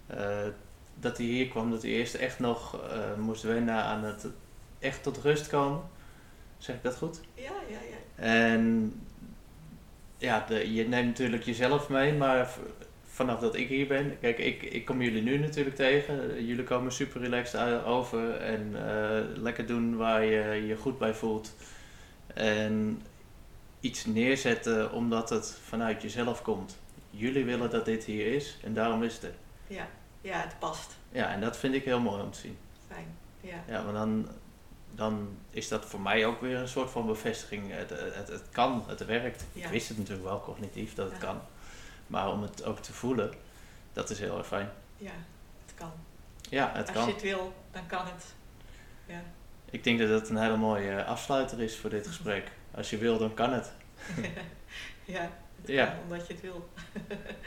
Eh, 0.07 0.39
dat 1.01 1.17
hij 1.17 1.27
hier 1.27 1.49
kwam, 1.49 1.71
dat 1.71 1.83
hij 1.83 1.91
eerst 1.91 2.15
echt 2.15 2.39
nog 2.39 2.81
moest 3.19 3.43
wennen 3.43 3.75
aan 3.75 4.05
het 4.05 4.27
echt 4.79 5.03
tot 5.03 5.19
rust 5.19 5.47
komen. 5.47 5.83
Zeg 6.59 6.77
ik 6.77 6.83
dat 6.83 6.97
goed? 6.97 7.21
Ja, 7.35 7.53
ja, 7.69 7.79
ja. 7.91 8.25
En 8.25 8.93
ja, 10.19 10.45
de, 10.49 10.73
je 10.73 10.89
neemt 10.89 11.07
natuurlijk 11.07 11.43
jezelf 11.43 11.89
mee, 11.89 12.13
maar 12.13 12.49
vanaf 13.07 13.41
dat 13.41 13.57
ik 13.57 13.69
hier 13.69 13.87
ben, 13.87 14.17
kijk, 14.21 14.39
ik, 14.39 14.63
ik 14.63 14.85
kom 14.85 15.03
jullie 15.03 15.23
nu 15.23 15.39
natuurlijk 15.39 15.77
tegen. 15.77 16.45
Jullie 16.47 16.65
komen 16.65 16.93
super 16.93 17.21
relaxed 17.21 17.85
over 17.85 18.37
en 18.37 18.77
lekker 19.35 19.67
doen 19.67 19.97
waar 19.97 20.25
je 20.25 20.67
je 20.67 20.77
goed 20.77 20.99
bij 20.99 21.15
voelt. 21.15 21.55
En 22.35 23.03
iets 23.81 24.05
neerzetten 24.05 24.93
omdat 24.93 25.31
het 25.31 25.59
vanuit 25.65 26.03
jezelf 26.03 26.43
komt. 26.43 26.77
Jullie 27.11 27.45
willen 27.45 27.71
dat 27.71 27.85
dit 27.85 28.05
hier 28.05 28.35
is 28.35 28.59
en 28.63 28.75
daarom 28.75 29.03
is 29.03 29.15
het 29.15 29.23
er. 29.23 29.35
Ja, 29.67 29.87
ja, 30.21 30.41
het 30.41 30.59
past. 30.59 30.97
Ja, 31.13 31.29
en 31.31 31.41
dat 31.41 31.57
vind 31.57 31.75
ik 31.75 31.85
heel 31.85 32.01
mooi 32.01 32.23
om 32.23 32.31
te 32.31 32.39
zien. 32.39 32.59
Fijn. 32.89 33.17
Ja, 33.41 33.63
Ja, 33.69 33.83
maar 33.83 33.93
dan, 33.93 34.29
dan 34.91 35.37
is 35.51 35.69
dat 35.69 35.85
voor 35.85 36.01
mij 36.01 36.27
ook 36.27 36.41
weer 36.41 36.57
een 36.57 36.69
soort 36.69 36.91
van 36.91 37.07
bevestiging. 37.07 37.73
Het, 37.73 37.91
het, 37.91 38.29
het 38.29 38.43
kan, 38.53 38.85
het 38.87 39.05
werkt. 39.07 39.45
Ja. 39.53 39.65
Ik 39.65 39.71
wist 39.71 39.89
het 39.89 39.99
natuurlijk 39.99 40.27
wel 40.29 40.41
cognitief 40.41 40.95
dat 40.95 41.11
het 41.11 41.21
Ja. 41.21 41.27
kan. 41.27 41.41
Maar 42.07 42.31
om 42.31 42.43
het 42.43 42.65
ook 42.65 42.79
te 42.79 42.93
voelen, 42.93 43.35
dat 43.93 44.11
is 44.11 44.19
heel 44.19 44.39
erg 44.39 44.47
fijn. 44.47 44.71
ja, 44.97 45.13
het 45.65 45.75
kan. 45.75 45.93
Ja, 46.41 46.71
het 46.75 46.87
Als 46.89 46.97
kan. 46.97 47.07
je 47.07 47.13
het 47.13 47.23
wil, 47.23 47.53
dan 47.71 47.87
kan 47.87 48.05
het. 48.07 48.25
Ja. 49.07 49.23
Ik 49.75 49.85
denk 49.85 49.99
dat 49.99 50.09
het 50.09 50.29
een 50.29 50.37
hele 50.37 50.57
mooie 50.57 50.91
eh, 50.91 51.07
afsluiter 51.09 51.61
is 51.61 51.77
voor 51.77 51.91
dit 51.91 52.07
gesprek. 52.07 52.51
Als 52.75 52.91
je 52.91 52.97
wil, 52.99 53.19
dan 53.19 53.35
kan 53.35 53.53
het. 53.53 53.73
ja, 55.05 55.21
het 55.61 55.67
Ja. 55.69 55.87
kan 55.87 55.95
omdat 56.03 56.27
je 56.27 56.33
het 56.33 56.43
wil. 56.43 56.69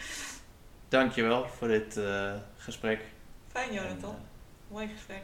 Dankjewel 0.90 1.48
voor 1.48 1.68
dit 1.68 1.98
eh, 1.98 2.34
gesprek. 2.58 3.02
Fijn, 3.48 3.70
En, 3.70 3.74
Jonathan. 3.76 4.16
eh, 4.16 4.72
Mooi 4.74 4.88
gesprek. 4.88 5.24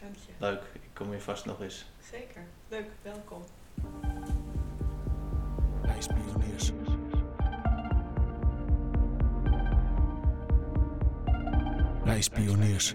Dank 0.00 0.14
je. 0.14 0.32
leuk, 0.38 0.62
ik 0.72 0.80
kom 0.92 1.10
hier 1.10 1.20
vast 1.20 1.44
nog 1.44 1.60
eens. 1.60 1.84
Zeker. 2.10 2.42
Leuk. 2.68 2.86
Welkom. 3.02 3.44
Ijspioniers. 5.86 6.72
Ijspioniers. 12.06 12.92